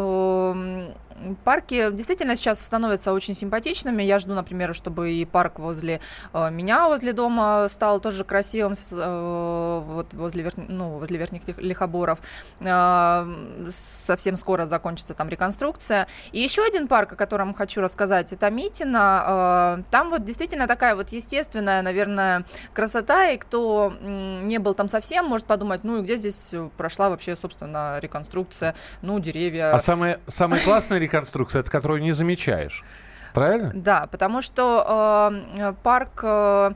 парки 1.45 1.91
действительно 1.91 2.37
сейчас 2.37 2.65
становятся 2.65 3.13
очень 3.13 3.35
симпатичными. 3.35 4.03
Я 4.03 4.19
жду, 4.19 4.35
например, 4.35 4.75
чтобы 4.75 5.13
и 5.13 5.25
парк 5.25 5.59
возле 5.59 6.01
э, 6.33 6.51
меня, 6.51 6.89
возле 6.89 7.13
дома, 7.13 7.67
стал 7.69 8.01
тоже 8.01 8.25
красивым, 8.25 8.73
э, 8.93 9.83
вот 9.87 10.15
возле, 10.15 10.45
верх- 10.45 10.65
ну, 10.69 10.99
возле 10.99 11.19
верхних 11.19 11.43
Лих- 11.49 11.61
лихоборов. 11.61 12.19
Э, 12.61 13.27
совсем 13.71 14.37
скоро 14.37 14.67
закончится 14.67 15.15
там 15.15 15.29
реконструкция. 15.29 16.07
И 16.33 16.41
еще 16.41 16.65
один 16.65 16.89
парк, 16.89 17.13
о 17.13 17.17
котором 17.17 17.55
хочу 17.55 17.81
рассказать, 17.81 18.33
это 18.33 18.51
Митина. 18.51 19.77
Э, 19.79 19.83
там 19.91 20.11
вот 20.11 20.25
действительно 20.25 20.67
такая 20.67 20.95
вот 20.95 21.11
естественная, 21.11 21.83
наверное, 21.83 22.45
красота, 22.73 23.29
и 23.31 23.37
кто 23.39 23.93
не 24.01 24.59
был 24.59 24.75
там 24.75 24.89
совсем, 24.89 25.27
может 25.27 25.47
подумать, 25.47 25.85
ну 25.85 25.99
и 25.99 26.03
где 26.03 26.17
здесь 26.17 26.55
прошла 26.77 27.09
вообще, 27.11 27.37
собственно, 27.37 27.99
реконструкция, 28.01 28.75
ну, 29.03 29.19
деревья. 29.19 29.73
А 29.73 29.81
самая, 29.81 30.19
самая 30.27 30.63
классная 30.63 30.99
реконструкция, 31.07 31.61
это 31.61 31.71
которую 31.71 32.03
не 32.03 32.13
замечаешь. 32.13 32.85
Правильно? 33.37 33.71
Да, 33.75 34.07
потому 34.07 34.41
что 34.41 35.31
э, 35.59 35.75
парк, 35.83 36.21
э, 36.23 36.71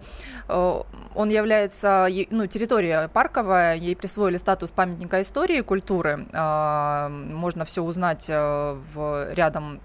э, 0.46 0.82
он 1.14 1.28
является, 1.30 2.06
ну, 2.28 2.46
территория 2.46 3.08
парковая, 3.08 3.76
ей 3.76 3.96
присвоили 3.96 4.36
статус 4.36 4.70
памятника 4.70 5.22
истории 5.22 5.60
и 5.60 5.62
культуры. 5.62 6.26
Э, 6.32 7.08
можно 7.08 7.64
все 7.64 7.82
узнать 7.82 8.26
э, 8.28 8.76
в, 8.92 9.32
рядом 9.32 9.80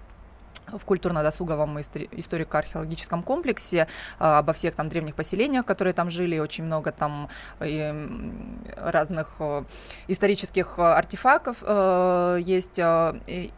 в 0.72 0.84
культурно-досуговом 0.84 1.78
истори- 1.78 2.08
историко-археологическом 2.12 3.22
комплексе 3.22 3.86
э, 4.18 4.24
обо 4.24 4.52
всех 4.52 4.74
там 4.74 4.88
древних 4.88 5.14
поселениях, 5.14 5.64
которые 5.64 5.94
там 5.94 6.10
жили, 6.10 6.38
очень 6.38 6.64
много 6.64 6.92
там 6.92 7.28
э, 7.60 8.08
разных 8.76 9.34
э, 9.38 9.62
исторических 10.08 10.74
э, 10.78 10.82
артефактов 10.82 11.62
есть. 12.46 12.80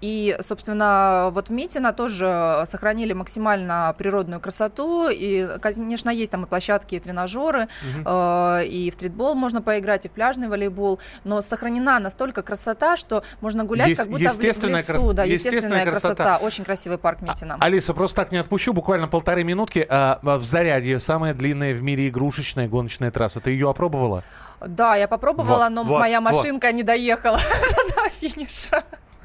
и- 0.00 0.36
собственно, 0.40 1.30
вот 1.32 1.48
в 1.48 1.52
Митино 1.52 1.92
тоже 1.92 2.62
сохранили 2.66 3.12
максимально 3.12 3.94
природную 3.98 4.40
красоту. 4.40 5.08
И, 5.08 5.58
конечно, 5.60 6.10
есть 6.10 6.32
там 6.32 6.44
и 6.44 6.46
площадки, 6.46 6.94
и 6.96 7.00
тренажеры, 7.00 7.68
э, 8.04 8.64
и 8.66 8.90
в 8.90 8.94
стритбол 8.94 9.34
можно 9.34 9.62
поиграть, 9.62 10.04
и 10.06 10.08
в 10.08 10.12
пляжный 10.12 10.48
волейбол. 10.48 10.98
Но 11.24 11.40
сохранена 11.42 11.98
настолько 11.98 12.42
красота, 12.42 12.96
что 12.96 13.22
можно 13.40 13.64
гулять, 13.64 13.88
Есть- 13.88 13.98
как 14.00 14.08
будто 14.08 14.18
в- 14.30 14.40
лесу. 14.82 14.92
крас- 15.00 15.14
да, 15.14 15.24
естественная 15.24 15.56
естественная 15.56 15.86
красота. 15.86 16.14
красота. 16.14 16.46
Очень 16.46 16.64
красивый 16.64 16.97
парк 16.98 17.22
Митино. 17.22 17.56
Алиса, 17.60 17.94
просто 17.94 18.16
так 18.22 18.32
не 18.32 18.38
отпущу. 18.38 18.72
Буквально 18.72 19.08
полторы 19.08 19.44
минутки. 19.44 19.86
А, 19.88 20.18
в 20.22 20.42
Зарядье 20.44 21.00
самая 21.00 21.34
длинная 21.34 21.74
в 21.74 21.82
мире 21.82 22.08
игрушечная 22.08 22.68
гоночная 22.68 23.10
трасса. 23.10 23.40
Ты 23.40 23.50
ее 23.52 23.70
опробовала? 23.70 24.22
Да, 24.60 24.96
я 24.96 25.06
попробовала, 25.08 25.64
Вот, 25.64 25.70
но 25.70 25.84
вот, 25.84 26.00
моя 26.00 26.20
вот. 26.20 26.32
машинка 26.32 26.72
не 26.72 26.82
доехала 26.82 27.38
до 27.96 28.08
финиша. 28.10 28.82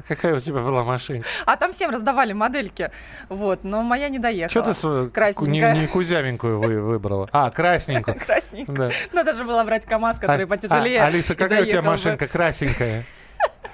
Какая 0.08 0.36
у 0.36 0.40
тебя 0.40 0.60
была 0.60 0.84
машина? 0.84 1.24
А 1.46 1.56
там 1.56 1.72
всем 1.72 1.90
раздавали 1.90 2.34
модельки. 2.34 2.92
Вот, 3.30 3.64
но 3.64 3.82
моя 3.84 4.10
не 4.10 4.20
доехала. 4.20 4.50
Что 4.50 4.62
ты 4.62 4.74
свою 4.78 5.04
не, 5.06 5.10
Красненькая. 5.12 5.74
не 5.76 5.88
кузявенькую 5.88 6.60
вы, 6.60 6.80
выбрала? 6.80 7.30
А, 7.32 7.50
красненькую. 7.52 8.20
Красненькая. 8.26 8.76
Да. 8.76 8.96
Надо 9.14 9.34
же 9.34 9.46
было 9.46 9.64
брать 9.64 9.86
КамАЗ, 9.86 10.20
который 10.20 10.44
А- 10.44 10.48
потяжелее. 10.48 11.02
а, 11.02 11.06
Алиса, 11.06 11.36
какая 11.36 11.62
у 11.62 11.66
тебя 11.66 11.82
доехал 11.82 11.84
бы. 11.86 11.90
машинка 11.92 12.28
красенькая? 12.28 13.04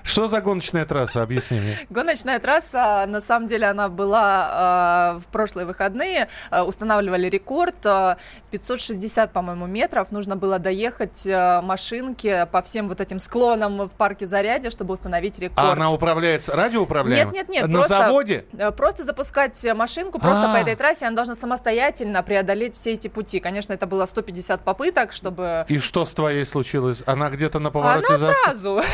Что 0.10 0.28
за 0.28 0.42
гоночная 0.42 0.86
трасса? 0.86 1.22
Объясни 1.22 1.60
мне. 1.60 1.78
Гоночная 1.92 2.40
трасса, 2.40 3.06
на 3.08 3.22
самом 3.22 3.48
деле, 3.48 3.68
она 3.68 3.90
была 3.90 5.14
э, 5.16 5.20
в 5.20 5.28
прошлые 5.28 5.68
выходные. 5.68 6.28
Э, 6.50 6.62
устанавливали 6.64 7.30
рекорд. 7.30 7.76
э, 7.86 8.16
560, 8.50 9.32
по-моему, 9.32 9.68
метров. 9.68 10.12
Нужно 10.12 10.36
было 10.36 10.58
доехать 10.58 11.28
э, 11.28 11.62
машинке 11.62 12.48
по 12.48 12.64
всем 12.64 12.88
вот 12.88 13.02
этим 13.02 13.20
склонам 13.20 13.88
в 13.88 13.92
парке 13.92 14.26
Зарядье, 14.26 14.72
чтобы 14.72 14.96
установить 14.96 15.38
рекорд. 15.38 15.60
А 15.60 15.74
она 15.74 15.92
управляется 15.92 16.56
радиоуправляемой? 16.56 17.32
Нет, 17.36 17.48
нет, 17.48 17.62
нет. 17.62 17.68
На 17.68 17.80
просто, 17.80 17.98
заводе? 18.00 18.46
э, 18.58 18.72
Просто 18.72 19.04
запускать 19.04 19.64
машинку, 19.76 20.18
просто 20.20 20.50
А. 20.50 20.54
по 20.54 20.58
этой 20.58 20.76
трассе 20.76 21.06
она 21.06 21.16
должна 21.16 21.36
самостоятельно 21.36 22.24
преодолеть 22.24 22.76
все 22.76 22.94
эти 22.94 23.08
пути. 23.10 23.40
Конечно, 23.40 23.74
это 23.74 23.86
было 23.86 24.08
150 24.08 24.62
попыток, 24.62 25.14
чтобы... 25.14 25.66
И 25.68 25.78
что 25.78 26.04
с 26.04 26.14
твоей 26.16 26.46
случилось? 26.46 27.04
Она 27.06 27.30
где-то 27.30 27.60
на 27.60 27.70
повороте 27.70 28.16
Она 28.16 28.18
заст- 28.18 28.34
сразу 28.46 28.82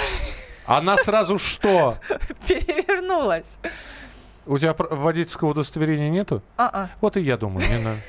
Она 0.66 0.98
сразу 0.98 1.38
что? 1.38 1.98
перевернулась. 2.48 3.60
У 4.46 4.58
тебя 4.58 4.76
водительского 4.78 5.50
удостоверения 5.50 6.10
нету? 6.10 6.42
А-а. 6.58 6.90
Вот 7.02 7.18
и 7.18 7.22
я 7.22 7.38
думаю, 7.38 7.68
не 7.68 7.84
надо. 7.84 8.00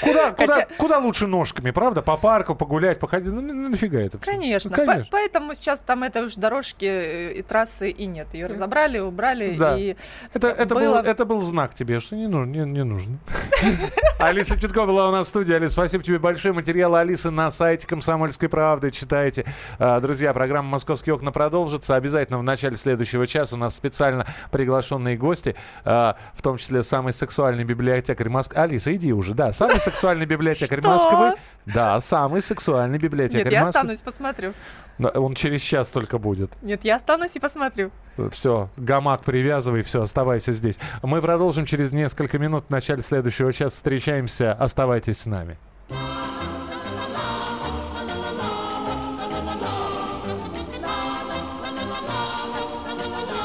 Куда, 0.00 0.32
куда, 0.32 0.54
Хотя- 0.54 0.68
куда 0.76 0.98
лучше 0.98 1.26
ножками, 1.26 1.70
правда? 1.70 2.02
По 2.02 2.16
парку 2.16 2.54
погулять, 2.54 2.98
походить. 3.00 3.32
Ну, 3.32 3.40
на- 3.40 3.68
нафига 3.70 3.98
это? 4.00 4.18
Конечно. 4.18 4.70
Ну, 4.70 4.76
конечно. 4.76 5.04
По- 5.04 5.10
поэтому 5.12 5.54
сейчас 5.54 5.80
там 5.80 6.02
этой 6.04 6.22
уж 6.24 6.34
дорожки 6.36 6.84
э, 6.84 7.32
и 7.32 7.42
трассы 7.42 7.90
и 7.90 8.06
нет. 8.06 8.32
Ее 8.34 8.46
разобрали, 8.46 8.98
убрали 8.98 9.56
Да. 9.58 9.76
и 9.76 9.96
Это, 10.34 10.48
это, 10.48 10.74
был, 10.74 10.80
было- 10.92 11.02
это 11.02 11.24
был 11.24 11.40
знак 11.42 11.74
тебе, 11.74 12.00
что 12.00 12.16
не, 12.16 12.28
ну- 12.28 12.44
не, 12.44 12.60
не 12.60 12.84
нужно. 12.84 13.18
Алиса 14.18 14.58
Чуткова 14.60 14.86
была 14.86 15.08
у 15.08 15.12
нас 15.12 15.26
в 15.26 15.30
студии. 15.30 15.52
Алиса, 15.54 15.72
спасибо 15.72 16.02
тебе 16.04 16.18
большое. 16.18 16.54
Материалы 16.54 16.98
Алисы 16.98 17.30
на 17.30 17.50
сайте 17.50 17.86
«Комсомольской 17.86 18.48
правды» 18.48 18.90
читайте. 18.90 19.44
А, 19.78 20.00
Друзья, 20.00 20.32
программа 20.32 20.68
«Московские 20.70 21.14
окна» 21.14 21.32
продолжится. 21.32 21.94
Обязательно 21.96 22.38
в 22.38 22.42
начале 22.42 22.76
следующего 22.76 23.26
часа 23.26 23.56
у 23.56 23.58
нас 23.58 23.74
специально 23.76 24.26
приглашенные 24.50 25.16
гости, 25.16 25.54
а, 25.84 26.16
в 26.34 26.42
том 26.42 26.56
числе 26.58 26.82
самый 26.82 27.12
сексуальный 27.12 27.64
библиотекарь 27.64 28.28
Москвы. 28.28 28.60
Алиса, 28.60 28.94
иди 28.94 29.12
уже, 29.12 29.34
да. 29.34 29.52
Самый 29.52 29.80
сексуальный 29.90 30.26
библиотекарь 30.26 30.80
Что? 30.80 30.90
Москвы. 30.90 31.34
Да, 31.66 32.00
самый 32.00 32.40
сексуальный 32.42 32.98
библиотекарь 32.98 33.44
Нет, 33.44 33.52
я 33.52 33.64
Москвы. 33.64 33.80
останусь, 33.80 34.02
посмотрю. 34.02 34.54
Да, 34.98 35.08
Он 35.10 35.34
через 35.34 35.60
час 35.60 35.90
только 35.90 36.18
будет. 36.18 36.50
Нет, 36.62 36.84
я 36.84 36.96
останусь 36.96 37.36
и 37.36 37.40
посмотрю. 37.40 37.90
Все, 38.32 38.68
гамак 38.76 39.22
привязывай, 39.22 39.82
все, 39.82 40.02
оставайся 40.02 40.52
здесь. 40.52 40.78
Мы 41.02 41.20
продолжим 41.22 41.64
через 41.66 41.92
несколько 41.92 42.38
минут 42.38 42.64
в 42.68 42.70
начале 42.70 43.02
следующего 43.02 43.52
часа. 43.52 43.68
Встречаемся. 43.70 44.52
Оставайтесь 44.54 45.18
с 45.20 45.26
нами. 45.26 45.56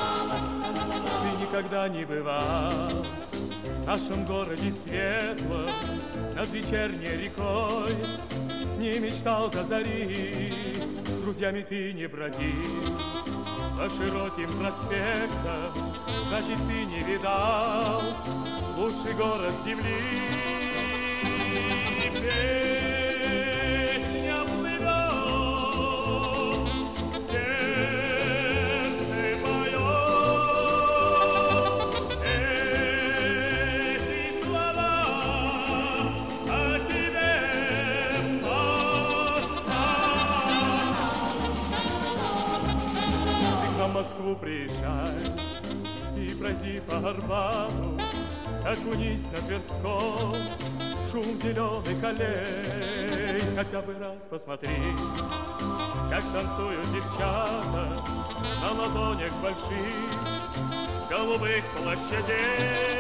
Ты 0.03 1.41
никогда 1.41 1.87
не 1.87 2.05
бывал 2.05 3.05
в 3.83 3.85
нашем 3.87 4.25
городе 4.25 4.71
светлом 4.71 5.69
Над 6.35 6.49
вечерней 6.49 7.23
рекой. 7.23 7.95
Не 8.83 8.99
мечтал 8.99 9.49
до 9.49 9.63
зари 9.63 10.51
Друзьями 11.23 11.65
ты 11.67 11.93
не 11.93 12.05
бродил 12.05 12.97
По 13.77 13.89
широким 13.89 14.49
проспектам 14.59 15.71
Значит, 16.27 16.57
ты 16.67 16.83
не 16.83 17.01
видал 17.01 18.01
Лучший 18.77 19.13
город 19.13 19.53
земли. 19.63 20.01
Песня 22.13 22.82
окунись 48.73 49.25
на 49.31 49.39
Тверском, 49.47 50.33
шум 51.11 51.25
зеленых 51.41 52.03
аллей, 52.03 53.41
хотя 53.55 53.81
бы 53.81 53.93
раз 53.99 54.25
посмотри, 54.29 54.69
как 56.09 56.23
танцуют 56.33 56.91
девчата 56.91 58.03
на 58.61 58.71
ладонях 58.71 59.31
больших 59.41 59.93
голубых 61.09 61.63
площадей. 61.77 62.93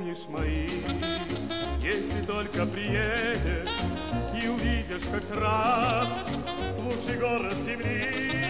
Вспомнишь 0.00 0.26
мои, 0.28 0.68
если 1.82 2.24
только 2.26 2.64
приедешь 2.66 3.68
и 4.42 4.48
увидишь 4.48 5.02
хоть 5.10 5.30
раз 5.38 6.08
лучший 6.78 7.18
город 7.18 7.54
земли. 7.66 8.49